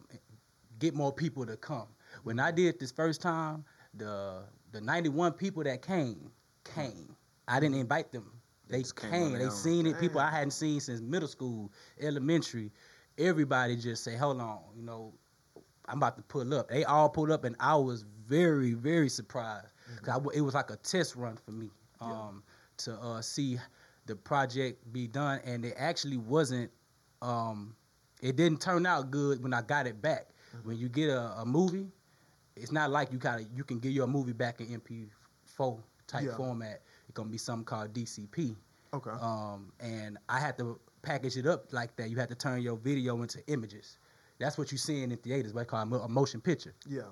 [0.79, 1.89] get more people to come.
[2.23, 3.65] When I did this first time,
[3.95, 6.31] the the 91 people that came
[6.65, 7.17] came.
[7.49, 8.31] I didn't invite them.
[8.69, 9.39] They just came came.
[9.39, 9.99] They seen it.
[9.99, 11.71] People I hadn't seen since middle school,
[12.01, 12.73] elementary.
[13.19, 15.13] Everybody just say, "Hold on, you know,
[15.87, 19.69] I'm about to pull up." They all pulled up, and I was very, very surprised.
[20.03, 21.71] 'Cause I w it was like a test run for me
[22.01, 22.43] um,
[22.79, 23.59] to uh, see
[24.07, 26.71] the project be done, and it actually wasn't.
[27.21, 27.75] Um,
[28.23, 30.29] it didn't turn out good when I got it back.
[30.65, 31.89] When you get a, a movie,
[32.57, 36.25] it's not like you kind of you can get your movie back in MP4 type
[36.25, 36.37] Yeah.
[36.37, 36.83] format.
[37.09, 38.55] It's gonna be something called DCP.
[38.95, 39.11] Okay.
[39.11, 42.11] Um, and I had to package it up like that.
[42.11, 43.97] You had to turn your video into images.
[44.39, 45.55] That's what you see in theaters.
[45.55, 47.03] What they call a motion picture yeah.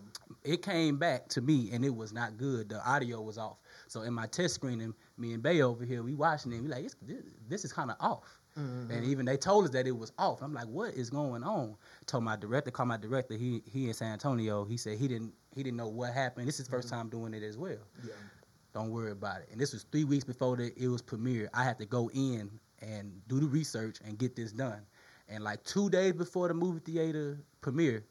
[0.42, 2.68] it came back to me and it was not good.
[2.68, 3.58] The audio was off.
[3.86, 6.60] So in my test screening, me and Bay over here, we watching it.
[6.60, 8.39] We like, this, this is kind of off.
[8.58, 8.90] Mm-hmm.
[8.90, 10.42] And even they told us that it was off.
[10.42, 11.76] I'm like, what is going on?
[12.06, 13.34] Told my director, called my director.
[13.34, 14.64] He he in San Antonio.
[14.64, 16.48] He said he didn't he didn't know what happened.
[16.48, 16.94] This is his 1st mm-hmm.
[16.96, 17.78] time doing it as well.
[18.04, 18.12] Yeah.
[18.72, 19.48] Don't worry about it.
[19.50, 21.50] And this was three weeks before the, it was premiere.
[21.52, 24.82] I had to go in and do the research and get this done.
[25.28, 28.04] And like two days before the movie theater premiere,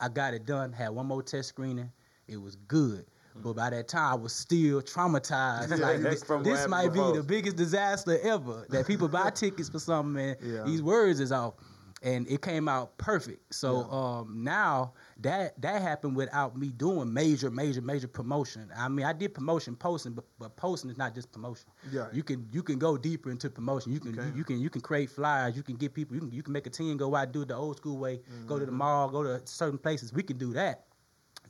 [0.00, 0.72] I got it done.
[0.72, 1.90] Had one more test screening.
[2.26, 3.06] It was good.
[3.42, 5.78] But by that time, I was still traumatized.
[5.80, 8.66] like this, this might be the biggest disaster ever.
[8.70, 10.62] That people buy tickets for something and Yeah.
[10.64, 11.54] these words is off.
[12.02, 13.52] And it came out perfect.
[13.52, 18.70] So um, now that that happened without me doing major, major, major promotion.
[18.74, 21.66] I mean, I did promotion posting, but, but posting is not just promotion.
[21.92, 22.06] Yeah.
[22.10, 23.92] You can you can go deeper into promotion.
[23.92, 24.28] You can Okay.
[24.30, 25.54] you, you can you can create flyers.
[25.58, 26.14] You can get people.
[26.14, 28.16] You can you can make a team go out do it the old school way.
[28.46, 28.60] Go Mm-hmm.
[28.60, 29.10] to the mall.
[29.10, 30.10] Go to certain places.
[30.10, 30.86] We can do that.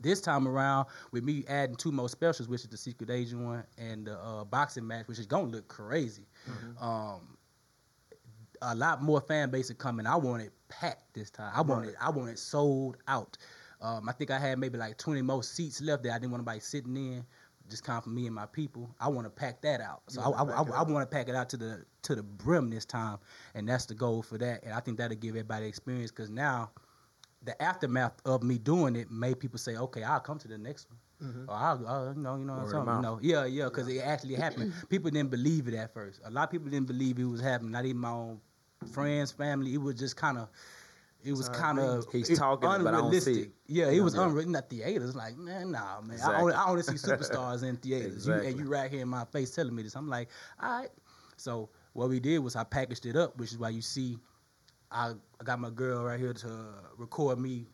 [0.00, 3.64] This time around, with me adding two more specials, which is the secret agent one
[3.78, 6.26] and the uh, boxing match, which is gonna look crazy.
[6.48, 6.84] Mm-hmm.
[6.84, 7.36] Um,
[8.62, 10.06] a lot more fan base are coming.
[10.06, 11.52] I want it packed this time.
[11.54, 11.90] I want Right.
[11.90, 11.96] it.
[12.00, 13.36] I want it sold out.
[13.80, 16.12] Um, I think I had maybe like 20 more seats left there.
[16.12, 17.24] I didn't want anybody sitting in.
[17.70, 18.90] Just kind of for me and my people.
[19.00, 20.02] I want to pack that out.
[20.08, 22.68] So I, I, I, I want to pack it out to the to the brim
[22.68, 23.18] this time,
[23.54, 24.64] and that's the goal for that.
[24.64, 26.70] And I think that'll give everybody experience because now,
[27.42, 30.88] the aftermath of me doing it made people say, "Okay, I'll come to the next
[30.90, 31.50] one." Mm-hmm.
[31.50, 33.88] Or I'll, I'll, you know, you know, Word of something, you know, yeah, yeah, because
[33.88, 34.72] it actually happened.
[34.88, 36.20] People didn't believe it at first.
[36.24, 37.72] A lot of people didn't believe it was happening.
[37.72, 38.40] Not even my own
[38.92, 39.74] friends, family.
[39.74, 40.48] It was just kind of,
[41.22, 43.50] it was kind of He's talking it, but I don't see it.
[43.66, 44.24] Yeah, it was Yeah.
[44.24, 45.14] unwritten at theaters.
[45.14, 46.12] Like, man, nah, man.
[46.12, 46.40] I Exactly.
[46.42, 48.26] only, I only see superstars in theaters.
[48.26, 49.94] You, and you right here in my face telling me this.
[49.96, 50.28] I'm like,
[50.62, 50.90] all right.
[51.36, 54.18] So what we did was I packaged it up, which is why you see,
[54.90, 56.48] I, I got my girl right here to
[56.98, 57.66] record me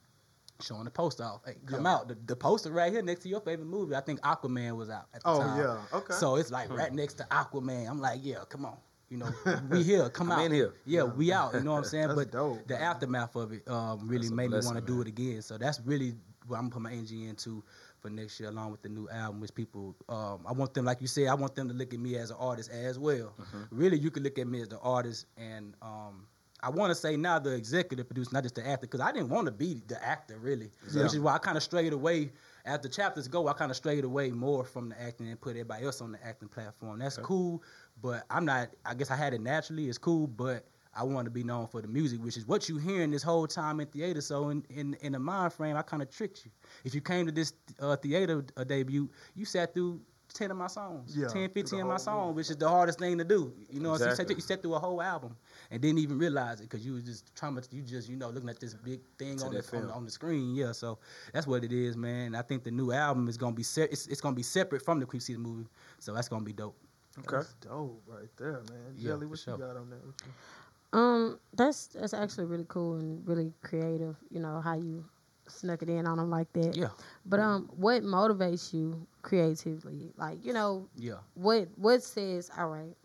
[0.60, 1.40] showing the poster off.
[1.44, 1.94] Hey, come Yeah.
[1.94, 2.08] out.
[2.08, 3.94] The, the poster right here next to your favorite movie.
[3.94, 5.60] I think Aquaman was out at the Oh, time.
[5.60, 5.62] Oh,
[5.92, 5.98] yeah.
[5.98, 6.14] Okay.
[6.14, 7.88] So it's like right next to Aquaman.
[7.88, 8.76] I'm like, yeah, come on.
[9.08, 9.28] You know,
[9.70, 10.08] we here.
[10.10, 10.44] Come I'm out.
[10.46, 10.74] in here.
[10.84, 11.54] Yeah, we out.
[11.54, 12.08] You know what I'm saying?
[12.08, 12.82] That's but dope, the man.
[12.82, 15.42] aftermath of it um, really That's a made me want to do it again.
[15.42, 16.14] So that's really
[16.46, 17.62] what I'm gonna put my energy into
[18.00, 19.40] for next year, along with the new album.
[19.40, 22.00] Which people, um, I want them, like you said, I want them to look at
[22.00, 23.32] me as an artist as well.
[23.40, 23.62] Mm-hmm.
[23.70, 26.26] Really, you can look at me as the artist, and um,
[26.62, 29.28] I want to say now the executive producer, not just the actor, because I didn't
[29.28, 31.02] want to be the actor really, Yeah.
[31.04, 32.32] which is why I kind of strayed away.
[32.64, 35.50] As the chapters go, I kind of strayed away more from the acting and put
[35.50, 36.98] everybody else on the acting platform.
[36.98, 37.62] That's cool,
[38.02, 38.70] but I'm not.
[38.84, 39.88] I guess I had it naturally.
[39.88, 42.78] It's cool, but I want to be known for the music, which is what you
[42.78, 44.20] hearing this whole time in theater.
[44.22, 46.50] So in in, in the mind frame, I kind of tricked you.
[46.84, 50.00] If you came to this uh, theater uh, debut, you sat through.
[50.34, 52.36] 10 of my songs, Yeah, 10, 15 of my songs, movie.
[52.36, 53.52] which is the hardest thing to do.
[53.70, 54.28] You know, what I'm saying?
[54.30, 55.36] You sat through a whole album
[55.70, 57.72] and didn't even realize it because you was just traumatized.
[57.72, 60.10] You just, you know, looking at this big thing on the, on, the- on the
[60.10, 60.54] screen.
[60.54, 60.98] Yeah, so
[61.32, 62.34] that's what it is, man.
[62.34, 65.00] I think the new album is gonna be se- it's, it's gonna be separate from
[65.00, 65.68] the Creep City movie,
[65.98, 66.76] so that's gonna be dope.
[67.20, 67.36] Okay.
[67.36, 68.94] That's dope right there, man.
[68.96, 69.54] Yeah, Jelly, for what sure.
[69.54, 70.98] you got on that?
[70.98, 74.16] Um, that's that's actually really cool and really creative.
[74.30, 75.04] You know how you
[75.48, 76.76] snuck it in on them like that.
[76.76, 76.88] Yeah,
[77.24, 80.12] But um, what motivates you creatively?
[80.16, 81.18] Like you know, yeah.
[81.34, 82.96] what what says, all right,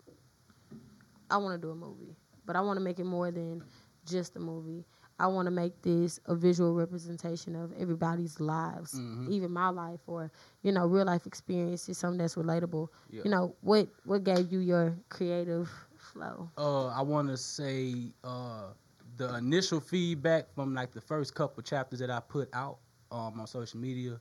[1.30, 3.62] I want to do a movie, but I want to make it more than
[4.04, 4.84] just a movie.
[5.18, 9.28] I want to make this a visual representation of everybody's lives, Mhm.
[9.30, 10.30] even my life, or
[10.62, 12.88] you know, real life experiences, something that's relatable.
[13.10, 13.22] Yeah.
[13.24, 16.50] You know, what what gave you your creative flow?
[16.56, 18.72] Uh, I want to say uh,
[19.16, 22.78] the initial feedback from like the first couple chapters that I put out
[23.10, 24.18] um, on social media.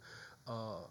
[0.48, 0.84] Uh,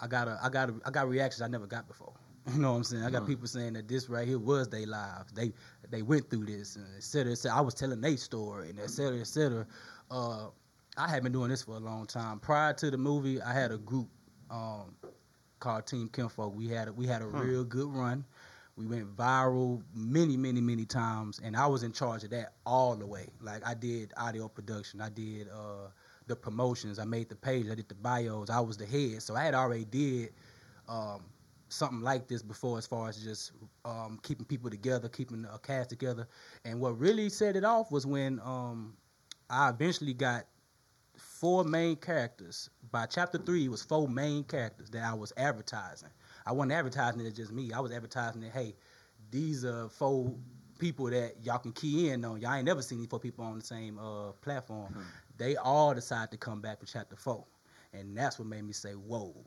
[0.00, 2.14] I got a, I got a, I got reactions I never got before.
[2.54, 3.02] You know what I'm saying?
[3.02, 5.30] I got people saying that this right here was their lives.
[5.32, 5.52] They
[5.90, 7.58] they went through this and et cetera, et cetera.
[7.58, 9.66] I was telling their story and et cetera, et cetera.
[10.10, 10.46] Uh,
[10.96, 12.38] I had been doing this for a long time.
[12.40, 14.08] Prior to the movie, I had a group
[14.50, 14.96] um,
[15.60, 16.54] called Team Kinfolk.
[16.56, 18.24] We had a, we had a real good run.
[18.78, 22.94] We went viral many, many, many times, and I was in charge of that all
[22.94, 23.26] the way.
[23.40, 25.88] Like I did audio production, I did uh,
[26.28, 28.50] the promotions, I made the page, I did the bios.
[28.50, 30.32] I was the head, so I had already did
[30.88, 31.24] um,
[31.68, 33.50] something like this before, as far as just
[33.84, 36.28] um, keeping people together, keeping a cast together.
[36.64, 38.94] And what really set it off was when um,
[39.50, 40.46] I eventually got
[41.16, 42.70] four main characters.
[42.92, 46.10] By chapter three, it was four main characters that I was advertising.
[46.48, 47.72] I wasn't advertising it as just me.
[47.72, 48.74] I was advertising it, hey,
[49.30, 50.34] these are four
[50.78, 52.40] people that y'all can key in on.
[52.40, 54.94] Y'all ain't never seen these four people on the same uh, platform.
[55.36, 57.44] They all decided to come back for chapter four.
[57.92, 59.34] And that's what made me say, whoa.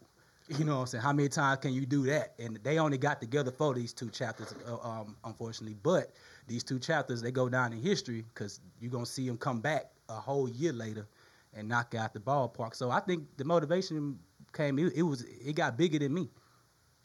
[0.58, 1.04] You know what I'm saying?
[1.04, 2.34] How many times can you do that?
[2.38, 5.78] And they only got together for these two chapters, uh, um, unfortunately.
[5.82, 6.12] But
[6.46, 9.62] these two chapters, they go down in history because you're going to see them come
[9.62, 11.08] back a whole year later
[11.54, 12.76] and knock out the ballpark.
[12.76, 14.20] So I think the motivation
[14.52, 16.30] came, it, it was, it got bigger than me.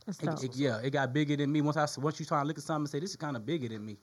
[0.06, 1.60] That's It- it- yeah, it got bigger than me.
[1.60, 3.44] Once I once you try to look at something and say this is kind of
[3.44, 3.98] bigger than me,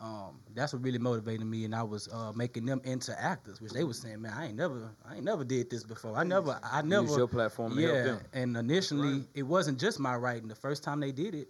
[0.00, 1.64] um, that's what really motivated me.
[1.64, 4.56] And I was uh, making them into actors, which they was saying, man, I ain't
[4.56, 6.16] never, I ain't never did this before.
[6.16, 7.06] I never, I never.
[7.06, 8.20] Use your platform to yeah, help them.
[8.32, 10.48] and initially it wasn't just my writing.
[10.48, 11.48] The first time they did it,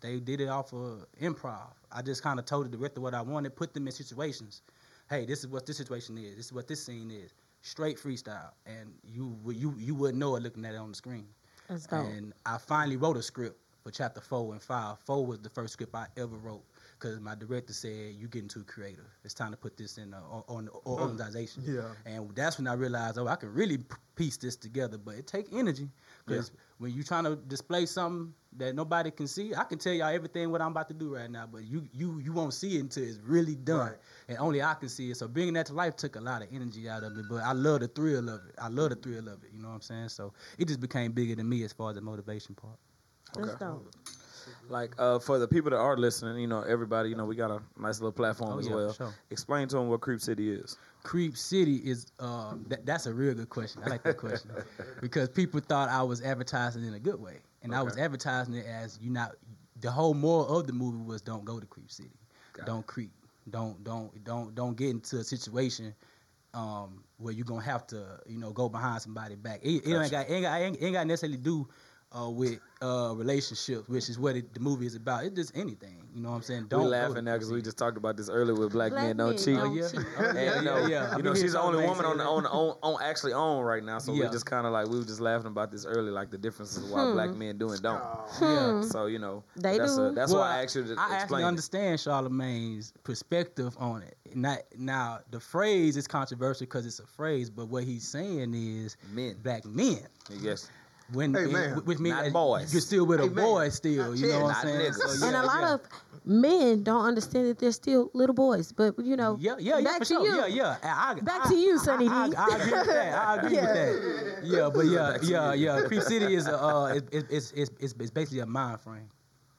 [0.00, 1.72] they did it off of improv.
[1.92, 4.62] I just kind of told the director what I wanted, put them in situations.
[5.08, 6.36] Hey, this is what this situation is.
[6.36, 7.34] This is what this scene is.
[7.60, 10.94] Straight freestyle, and you would- you you wouldn't know it looking at it on the
[10.96, 11.26] screen.
[11.68, 12.06] That's dope.
[12.06, 14.98] And I finally wrote a script for chapter four and five.
[15.00, 16.64] Four was the first script I ever wrote
[16.98, 19.04] because my director said, you're getting too creative.
[19.24, 21.92] It's time to put this in a, on, on oh, organization." Yeah.
[22.06, 23.78] And that's when I realized, oh, I can really
[24.16, 25.88] piece this together, but it take energy
[26.26, 30.08] because when you're trying to display something that nobody can see, I can tell y'all
[30.14, 32.80] everything what I'm about to do right now, but you you you won't see it
[32.80, 33.96] until it's really done, Right.
[34.28, 35.16] and only I can see it.
[35.16, 37.52] So bringing that to life took a lot of energy out of it, but I
[37.52, 38.54] love the thrill of it.
[38.58, 39.50] I love the thrill of it.
[39.52, 40.08] You know what I'm saying?
[40.10, 42.78] So it just became bigger than me as far as the motivation part.
[43.34, 43.64] That's Okay.
[44.44, 44.70] Dope.
[44.70, 47.50] Like uh, for the people that are listening, you know, everybody, you know, we got
[47.50, 48.92] a nice little platform Oh, as yeah, well.
[48.92, 49.14] sure.
[49.30, 50.78] Explain to them what Creep City is.
[51.02, 53.82] Creep City is um, that, that's a real good question.
[53.84, 54.50] I like that question
[55.00, 58.66] because people thought I was advertising in a good way, and I was advertising it
[58.66, 59.36] as you not.
[59.80, 62.10] The whole moral of the movie was don't go to Creep City,
[62.54, 63.10] Got don't creep,
[63.50, 65.94] don't don't don't don't get into a situation
[66.54, 69.60] um, where you're gonna have to you know go behind somebody back.
[69.62, 71.68] It, it ain't got ain't got ain't, ain't got necessarily do
[72.16, 75.24] uh, with uh, relationships, which is what it, the movie is about.
[75.24, 75.96] It's just anything.
[76.14, 76.62] You know what I'm saying?
[76.64, 79.04] we go to laughing now because we just talked about this earlier with Black, Black
[79.04, 79.56] Men Don't Cheat.
[79.56, 80.00] Don't Oh yeah, cheat.
[80.16, 81.16] oh, And, you know, yeah, yeah.
[81.16, 83.98] you know, she's the only woman on, on on on actually on right now.
[83.98, 84.28] So we Yeah.
[84.30, 86.90] just kind of like we were just laughing about this earlier, like the differences of
[86.90, 88.00] why black men do and don't.
[88.40, 88.82] Yeah.
[88.82, 89.60] So you know, Hmm.
[89.62, 90.02] They that's do.
[90.04, 91.46] A, that's Well, why I actually you I actually it.
[91.46, 94.16] understand Charlemagne's perspective on it.
[94.34, 98.96] Not now the phrase is controversial because it's a phrase, but what he's saying is
[99.12, 99.36] Men.
[99.42, 99.98] black men.
[100.40, 100.70] Yes,
[101.14, 101.76] When Hey, man.
[101.84, 102.72] which means Not boys.
[102.72, 103.44] you're still with Hey, a man.
[103.44, 104.14] boy still.
[104.16, 104.92] You know what I'm saying?
[104.92, 104.94] niggas.
[105.18, 105.74] So, and a lot yeah.
[105.74, 105.80] of
[106.24, 108.72] men don't understand that they're still little boys.
[108.72, 110.26] But you know, yeah, yeah, yeah, back to sure.
[110.26, 110.36] you.
[110.36, 110.76] Yeah, yeah.
[110.82, 112.36] I, I- Back I- to you, I- Sonny I, D.
[112.36, 113.14] I, I agree with that.
[113.28, 113.62] I agree Yeah.
[113.62, 114.44] with that.
[114.44, 115.86] Yeah, but yeah, yeah, yeah.
[115.86, 119.08] Creep City is a, uh, it, it, it's, it's it's it's basically a mind frame.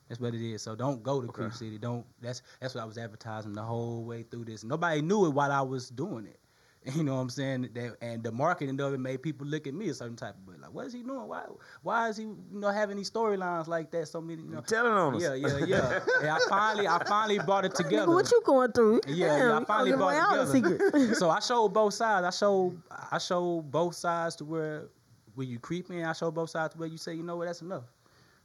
[0.08, 0.62] That's what it is.
[0.62, 1.78] So don't go to Creep City.
[1.80, 2.06] Don't.
[2.22, 4.64] That's that's what I was advertising the whole way through this.
[4.64, 6.39] Nobody knew it while I was doing it.
[6.96, 7.70] You know what I'm saying?
[7.74, 10.48] That, and the marketing of it made people look at me a certain type of
[10.48, 10.56] way.
[10.62, 11.28] Like, what is he doing?
[11.28, 11.44] Why
[11.82, 14.08] why is he you know having these storylines like that?
[14.08, 14.62] So many you know.
[14.62, 15.22] telling on us.
[15.22, 16.00] Yeah, yeah, yeah.
[16.22, 18.06] and I finally I finally brought it together.
[18.06, 19.02] Nigga, what you going through?
[19.08, 21.16] Yeah, yeah, I finally gonna give away brought it together.
[21.16, 22.26] so I showed both sides.
[22.26, 22.80] I showed
[23.12, 24.90] I showed both sides to where
[25.34, 27.46] when you creep in, I showed both sides to where you say, you know what,
[27.46, 27.84] that's enough.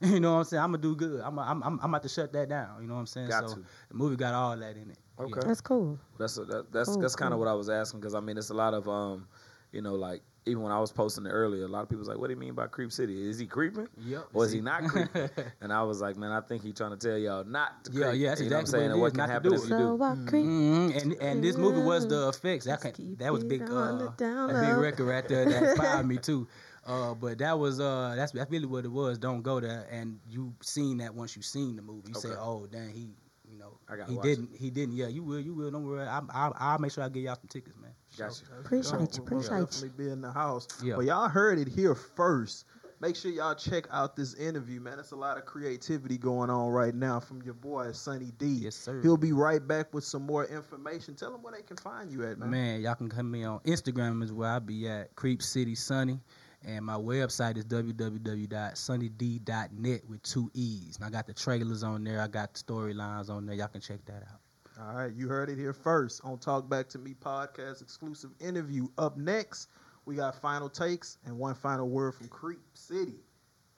[0.00, 0.62] You know what I'm saying?
[0.62, 1.20] I'm gonna do good.
[1.20, 2.80] I'm I'm I'm, I'm about to shut that down.
[2.80, 3.28] You know what I'm saying?
[3.28, 3.64] Got so to.
[3.90, 4.98] the movie got all that in it.
[5.24, 5.40] Okay.
[5.46, 5.98] That's cool.
[6.18, 7.46] That's that, that's Cool, that's kind of cool.
[7.46, 9.26] what I was asking because I mean it's a lot of um,
[9.72, 12.08] you know, like even when I was posting it earlier, a lot of people was
[12.08, 13.28] like, "What do you mean by creep city?
[13.28, 13.88] Is he creeping?
[13.98, 14.28] Yep.
[14.32, 14.62] Or is he See?
[14.62, 15.28] not creeping?"
[15.60, 18.04] and I was like, "Man, I think he's trying to tell y'all not to creep."
[18.04, 18.82] Yeah, yeah, that's you know what I'm saying?
[18.82, 19.98] what it and what is, can happen if you do.
[19.98, 20.44] So I creep.
[20.44, 22.64] hmm And and this movie was the effects.
[22.64, 23.62] That can, that was it big.
[23.70, 26.48] on Uh, down a big record right there that inspired me too.
[26.86, 29.18] Uh, but that was uh, that's that's really what it was.
[29.18, 32.08] Don't go there, and you seen that once you seen the movie.
[32.08, 33.10] You say, oh, dang, he,
[33.50, 34.94] you know, I gotta he watch didn't, he didn't.
[34.96, 35.70] Yeah, you will, you will.
[35.70, 36.06] Don't worry.
[36.06, 37.90] I, I, I'll make sure I get y'all some tickets, man.
[38.16, 38.44] Gotcha.
[38.60, 39.64] Appreciate We'll- you, appreciate you.
[39.66, 40.68] definitely be in the house.
[40.82, 40.96] Yeah.
[40.96, 42.64] But y'all heard it here first.
[43.02, 44.96] Make sure y'all check out this interview, man.
[44.96, 48.46] There's a lot of creativity going on right now from your boy Sunny D.
[48.46, 49.00] Yes, sir.
[49.00, 51.14] He'll be right back with some more information.
[51.14, 52.50] Tell them where they can find you at, man.
[52.50, 56.20] Man, y'all can come me on Instagram is where I be at Creep City Sunny,
[56.64, 60.96] and my website is www.sunnyd.net with two e's.
[60.96, 62.20] And I got the trailers on there.
[62.20, 63.56] I got the storylines on there.
[63.56, 64.38] Y'all can check that out.
[64.80, 68.86] All right, you heard it here first on Talk Back to Me podcast exclusive interview.
[68.96, 69.68] Up next,
[70.06, 73.16] we got final takes and one final word from Creep City.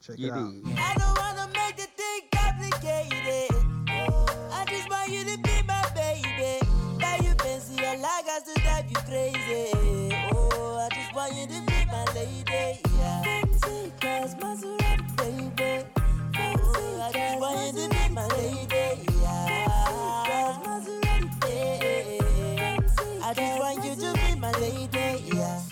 [0.00, 0.52] Check it You out.
[0.76, 3.50] I don't wanna make the thing complicated.
[4.52, 6.60] I just want you to be my baby.
[7.00, 10.12] Buy you fancy a like us to drive you crazy.
[10.32, 11.81] Oh, I just want you to be my
[12.22, 12.80] lady.
[12.96, 13.22] Yeah.
[13.22, 15.84] Fancy cars, Maserati, baby.
[16.36, 19.10] Oh, I just want you to be my lady.
[19.20, 20.58] Yeah.
[20.64, 21.78] Maserati,
[22.56, 22.78] yeah.
[23.24, 25.36] I just want you to be my lady.
[25.36, 25.62] Yeah.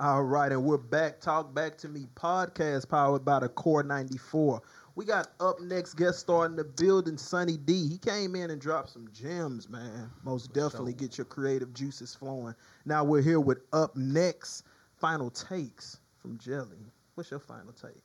[0.00, 1.20] All right, and we're back.
[1.20, 4.62] Talk Back to Me podcast powered by the Core 94.
[4.96, 7.88] We got up next guest star in the building, Sunny D.
[7.88, 10.10] He came in and dropped some gems, man.
[10.24, 12.54] Most definitely get your creative juices flowing.
[12.84, 14.64] Now we're here with up next
[15.00, 16.92] final takes from Jelly.
[17.14, 18.02] What's your final take?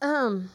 [0.00, 0.50] Um,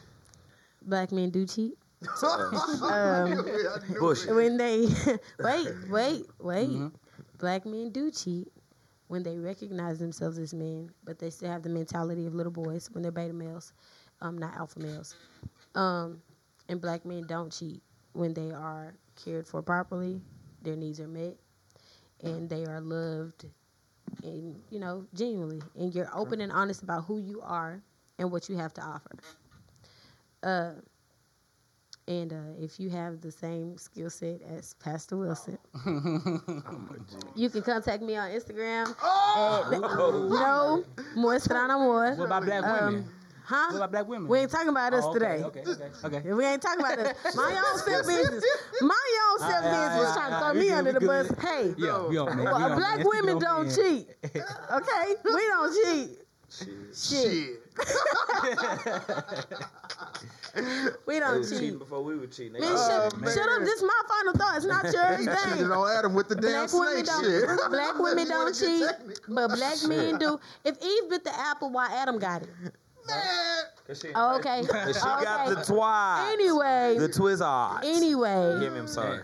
[0.82, 1.74] black men do cheat.
[2.22, 3.44] um,
[4.00, 4.26] Bush.
[4.26, 4.86] when they
[5.40, 6.68] wait, wait, wait.
[6.68, 6.88] Mm-hmm.
[7.38, 8.52] Black men do cheat
[9.08, 12.90] when they recognize themselves as men, but they still have the mentality of little boys
[12.92, 13.72] when they're beta males,
[14.20, 15.16] um, not alpha males.
[15.74, 16.20] Um,
[16.68, 17.82] and black men don't cheat
[18.12, 18.94] when they are
[19.24, 20.20] cared for properly,
[20.62, 21.36] their needs are met,
[22.22, 23.46] and they are loved,
[24.22, 27.82] and you know genuinely, and you're open and honest about who you are
[28.18, 29.10] and what you have to offer.
[30.42, 30.72] Uh,
[32.08, 35.58] and uh, if you have the same skill set as Pastor Wilson,
[37.36, 40.84] you can contact me on Instagram at no
[41.14, 42.14] Moestrana More.
[42.14, 43.04] What about black women?
[43.04, 43.17] What
[43.48, 43.76] Huh?
[43.76, 44.28] about black women?
[44.28, 45.42] We ain't talking about us Oh, okay, today.
[45.44, 45.88] Okay, okay,
[46.18, 46.32] okay.
[46.34, 47.16] We ain't talking about us.
[47.34, 48.44] Mind your own self business.
[48.82, 50.14] Mind your own self business.
[50.14, 51.38] Trying to throw me under the good, bus.
[51.40, 52.44] Hey, Yeah, we on, man.
[52.44, 53.06] well, we on, black man.
[53.08, 53.74] women Instagram, don't man.
[53.74, 54.08] cheat.
[54.70, 56.18] Okay, we don't cheat.
[56.94, 57.60] Shit,
[61.06, 61.78] we don't They was cheating cheat.
[61.78, 62.54] before we were cheating.
[62.54, 63.60] They Man, all- shut, shut up.
[63.60, 64.56] This is my final thought.
[64.56, 65.20] It's not yours.
[65.20, 65.36] He Dang.
[65.52, 67.24] cheated on Adam with the damn Black women snake don't.
[67.24, 67.70] shit.
[67.70, 68.88] Black women don't cheat,
[69.28, 70.40] but black men do.
[70.64, 72.48] If Eve bit the apple, why Adam got it?
[73.08, 73.62] Man.
[73.86, 74.58] 'Cause she- Oh, okay.
[74.60, 76.32] And she oh, got the twice.
[76.32, 77.86] Anyway, The twizzards.
[77.86, 79.20] anyway, Give me, I'm sorry.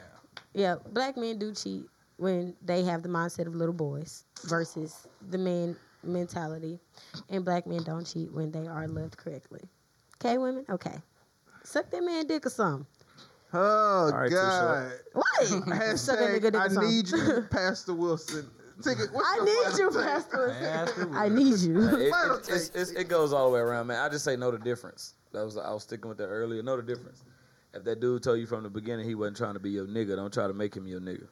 [0.54, 5.38] yeah, black men do cheat when they have the mindset of little boys versus the
[5.38, 6.78] man mentality,
[7.30, 9.60] and black men don't cheat when they are loved correctly.
[10.16, 10.64] Okay, women.
[10.70, 10.96] Okay,
[11.62, 12.86] suck that man dick or something.
[13.52, 14.92] Oh right, God!
[15.12, 15.24] What?
[15.46, 18.50] Suck that Hashtag, nigga dick I or need you, Pastor Wilson.
[18.82, 19.08] Take it.
[19.12, 20.02] what's I your need you.
[20.02, 20.56] Pastor.
[20.60, 21.80] Pastor I need you.
[21.96, 23.98] It, Final it, it's, it's, it goes all the way around, man.
[24.00, 25.14] I just say know the difference.
[25.32, 26.62] That was I was sticking with that earlier.
[26.62, 27.22] Know the difference.
[27.72, 30.16] If that dude told you from the beginning he wasn't trying to be your nigga,
[30.16, 31.26] don't try to make him your nigga.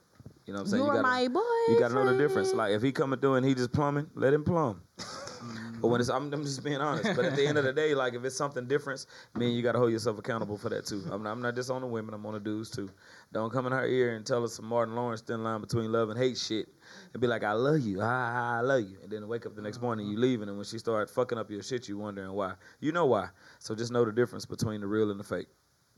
[0.47, 0.83] You know what I'm saying?
[0.83, 1.41] You're you gotta, my boy.
[1.69, 2.53] you gotta know the difference.
[2.53, 4.83] Like if he coming through and he just plumbing, let him plumb.
[5.83, 7.17] But when it's, I'm, I'm just being honest.
[7.17, 9.05] But at the end of the day, like if it's something different,
[9.35, 11.03] man, you gotta hold yourself accountable for that too.
[11.11, 12.89] I'm not, I'm not just on the women, I'm on the dudes too.
[13.33, 16.09] Don't come in her ear and tell us some Martin Lawrence thin line between love
[16.11, 16.69] and hate shit,
[17.13, 19.63] and be like, I love you, I, I love you, and then wake up the
[19.63, 20.23] next morning you mm-hmm.
[20.23, 22.55] leaving, and when she start fucking up your shit, you wondering why.
[22.79, 23.29] You know why.
[23.59, 25.49] So just know the difference between the real and the fake.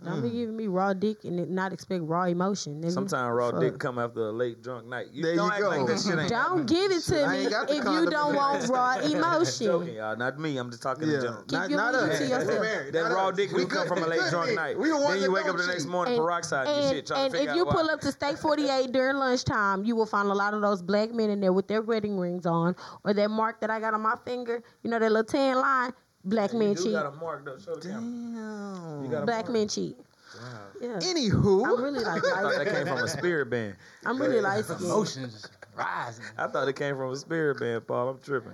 [0.02, 0.32] Don't be mm.
[0.32, 2.82] giving me raw dick and not expect raw emotion.
[2.82, 2.90] Nigga.
[2.92, 3.60] Sometimes raw Fuck.
[3.60, 5.06] dick come after a late drunk night.
[5.12, 5.68] You There don't you act go.
[5.68, 7.84] like that shit ain't Don't give it to I me ain't got the if you
[7.84, 8.70] condom don't in want there.
[8.70, 9.94] raw joking, emotion.
[9.94, 10.16] y'all.
[10.16, 10.56] Not me.
[10.58, 11.42] I'm just talking in Yeah, general.
[11.44, 12.18] Keep not, giving not it us.
[12.18, 12.46] to yourself.
[12.48, 13.36] We're married, That not raw us.
[13.36, 13.88] dick We will come good.
[13.88, 14.56] from a late Good drunk dick.
[14.56, 14.78] night.
[14.78, 15.92] We the ones Then you that wake up don't the next cheat.
[15.92, 17.92] morning peroxide your and, shit trying and to figure if you out pull why.
[17.94, 21.30] up to Steak 48 during lunchtime, you will find a lot of those black men
[21.30, 24.16] in there with their wedding rings on or that mark that I got on my
[24.26, 24.62] finger.
[24.82, 25.92] You know, that little tan line.
[26.24, 26.92] Black men you do cheat.
[26.92, 27.58] got a mark though.
[27.58, 29.02] Show the camera.
[29.04, 29.52] You got a Black mark.
[29.52, 29.96] men cheat.
[30.80, 30.98] Yeah.
[30.98, 33.76] Anywho, I'm really like I thought that came from a spirit band.
[34.04, 34.80] I'm really light skinned.
[34.82, 35.46] Emotions.
[35.76, 36.24] Rising.
[36.38, 38.10] I thought it came from a spirit band, Paul.
[38.10, 38.52] I'm tripping.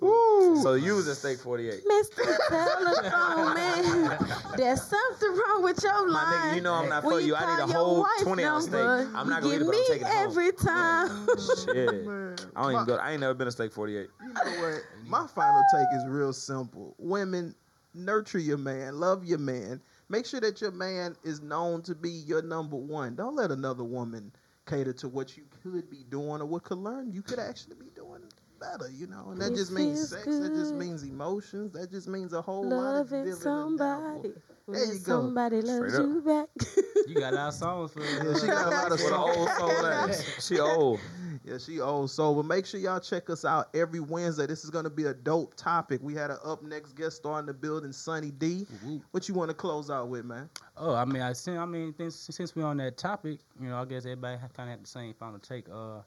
[0.00, 0.62] Woo.
[0.62, 1.80] So you was at Steak 48.
[1.84, 2.36] Mr.
[2.48, 4.18] Telephone Man,
[4.56, 6.12] there's something wrong with your life.
[6.12, 7.34] My nigga, you know I'm not for you.
[7.34, 8.80] I need a whole wife's 20 ounce steak.
[8.80, 10.30] I'm not you gonna eat it, get I'm me taking it home.
[10.30, 11.26] every time.
[11.64, 12.06] Shit.
[12.06, 12.94] Man, I don't even go.
[12.96, 14.08] I ain't never been a Steak 48.
[14.22, 14.82] You know what?
[15.04, 16.94] My final take is real simple.
[16.98, 17.54] Women,
[17.94, 19.80] nurture your man, love your man.
[20.08, 23.14] Make sure that your man is known to be your number one.
[23.16, 24.32] Don't let another woman
[24.68, 27.90] cater to what you could be doing or what could learn you could actually be
[27.94, 28.22] doing
[28.60, 29.30] better, you know.
[29.30, 32.68] And that It just means sex, that just means emotions, that just means a whole
[32.68, 34.32] lot of Loving somebody.
[34.68, 34.78] Dabble.
[34.80, 35.12] When There you go.
[35.12, 36.14] somebody loves Straight up.
[36.14, 36.48] you back.
[37.08, 39.86] You got our songs for Yeah, she got a lot of What an old soul
[39.86, 40.24] ass.
[40.46, 41.00] She old.
[41.44, 42.34] Yeah, she old soul.
[42.34, 44.46] But make sure y'all check us out every Wednesday.
[44.46, 46.00] This is gonna be a dope topic.
[46.02, 48.66] We had an up next guest star in the building, Sunny D.
[48.84, 49.00] Woo.
[49.12, 50.50] What you want to close out with, man?
[50.76, 53.80] Oh, I mean, I since I mean, since, since we're on that topic, you know,
[53.80, 55.66] I guess everybody kind of had the same final take.
[55.72, 56.00] Uh,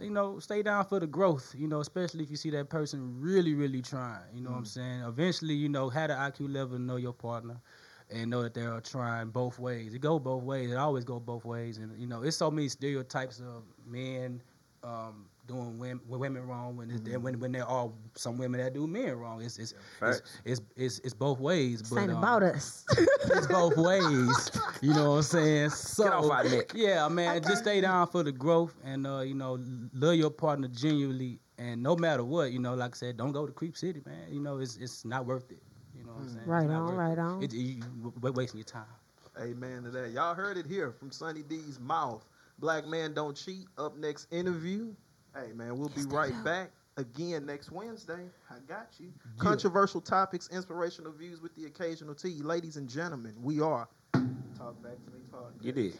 [0.00, 1.54] you know, stay down for the growth.
[1.56, 4.22] You know, especially if you see that person really, really trying.
[4.32, 5.00] You know what I'm saying?
[5.02, 7.56] Eventually, you know, have the IQ level to know your partner.
[8.10, 9.94] And know that they are trying both ways.
[9.94, 10.70] It go both ways.
[10.70, 11.78] It always go both ways.
[11.78, 14.40] And you know, it's so many stereotypes of men
[14.84, 18.86] um, doing women, women wrong when, it's, when when there are some women that do
[18.86, 19.42] men wrong.
[19.42, 20.40] It's it's it's, Facts.
[20.44, 21.80] it's, it's, it's both ways.
[21.80, 22.84] This but, ain't um, about us.
[23.24, 24.50] it's both ways.
[24.80, 25.70] You know what I'm saying?
[25.70, 26.72] So, Get off our neck.
[26.74, 29.58] Yeah, man, just stay down for the growth and uh, you know,
[29.94, 33.46] love your partner genuinely and no matter what, you know, like I said, don't go
[33.46, 34.28] to Creep City, man.
[34.30, 35.62] You know, it's it's not worth it.
[36.18, 36.46] You know what I'm saying?
[36.46, 37.42] Right on, right on.
[37.42, 37.82] It, you,
[38.22, 38.84] you wasting your time.
[39.40, 40.10] Amen to that.
[40.10, 42.24] Y'all heard it here from Sunny D's mouth.
[42.58, 43.66] Black man don't cheat.
[43.76, 44.94] Up next interview.
[45.34, 48.30] Hey man, we'll be right back again next Wednesday.
[48.50, 49.12] I got you.
[49.36, 52.40] Controversial topics, inspirational views with the occasional tea.
[52.42, 53.86] Ladies and gentlemen, we are
[54.56, 55.64] Talk Back to Me Podcast.
[55.64, 55.98] You did.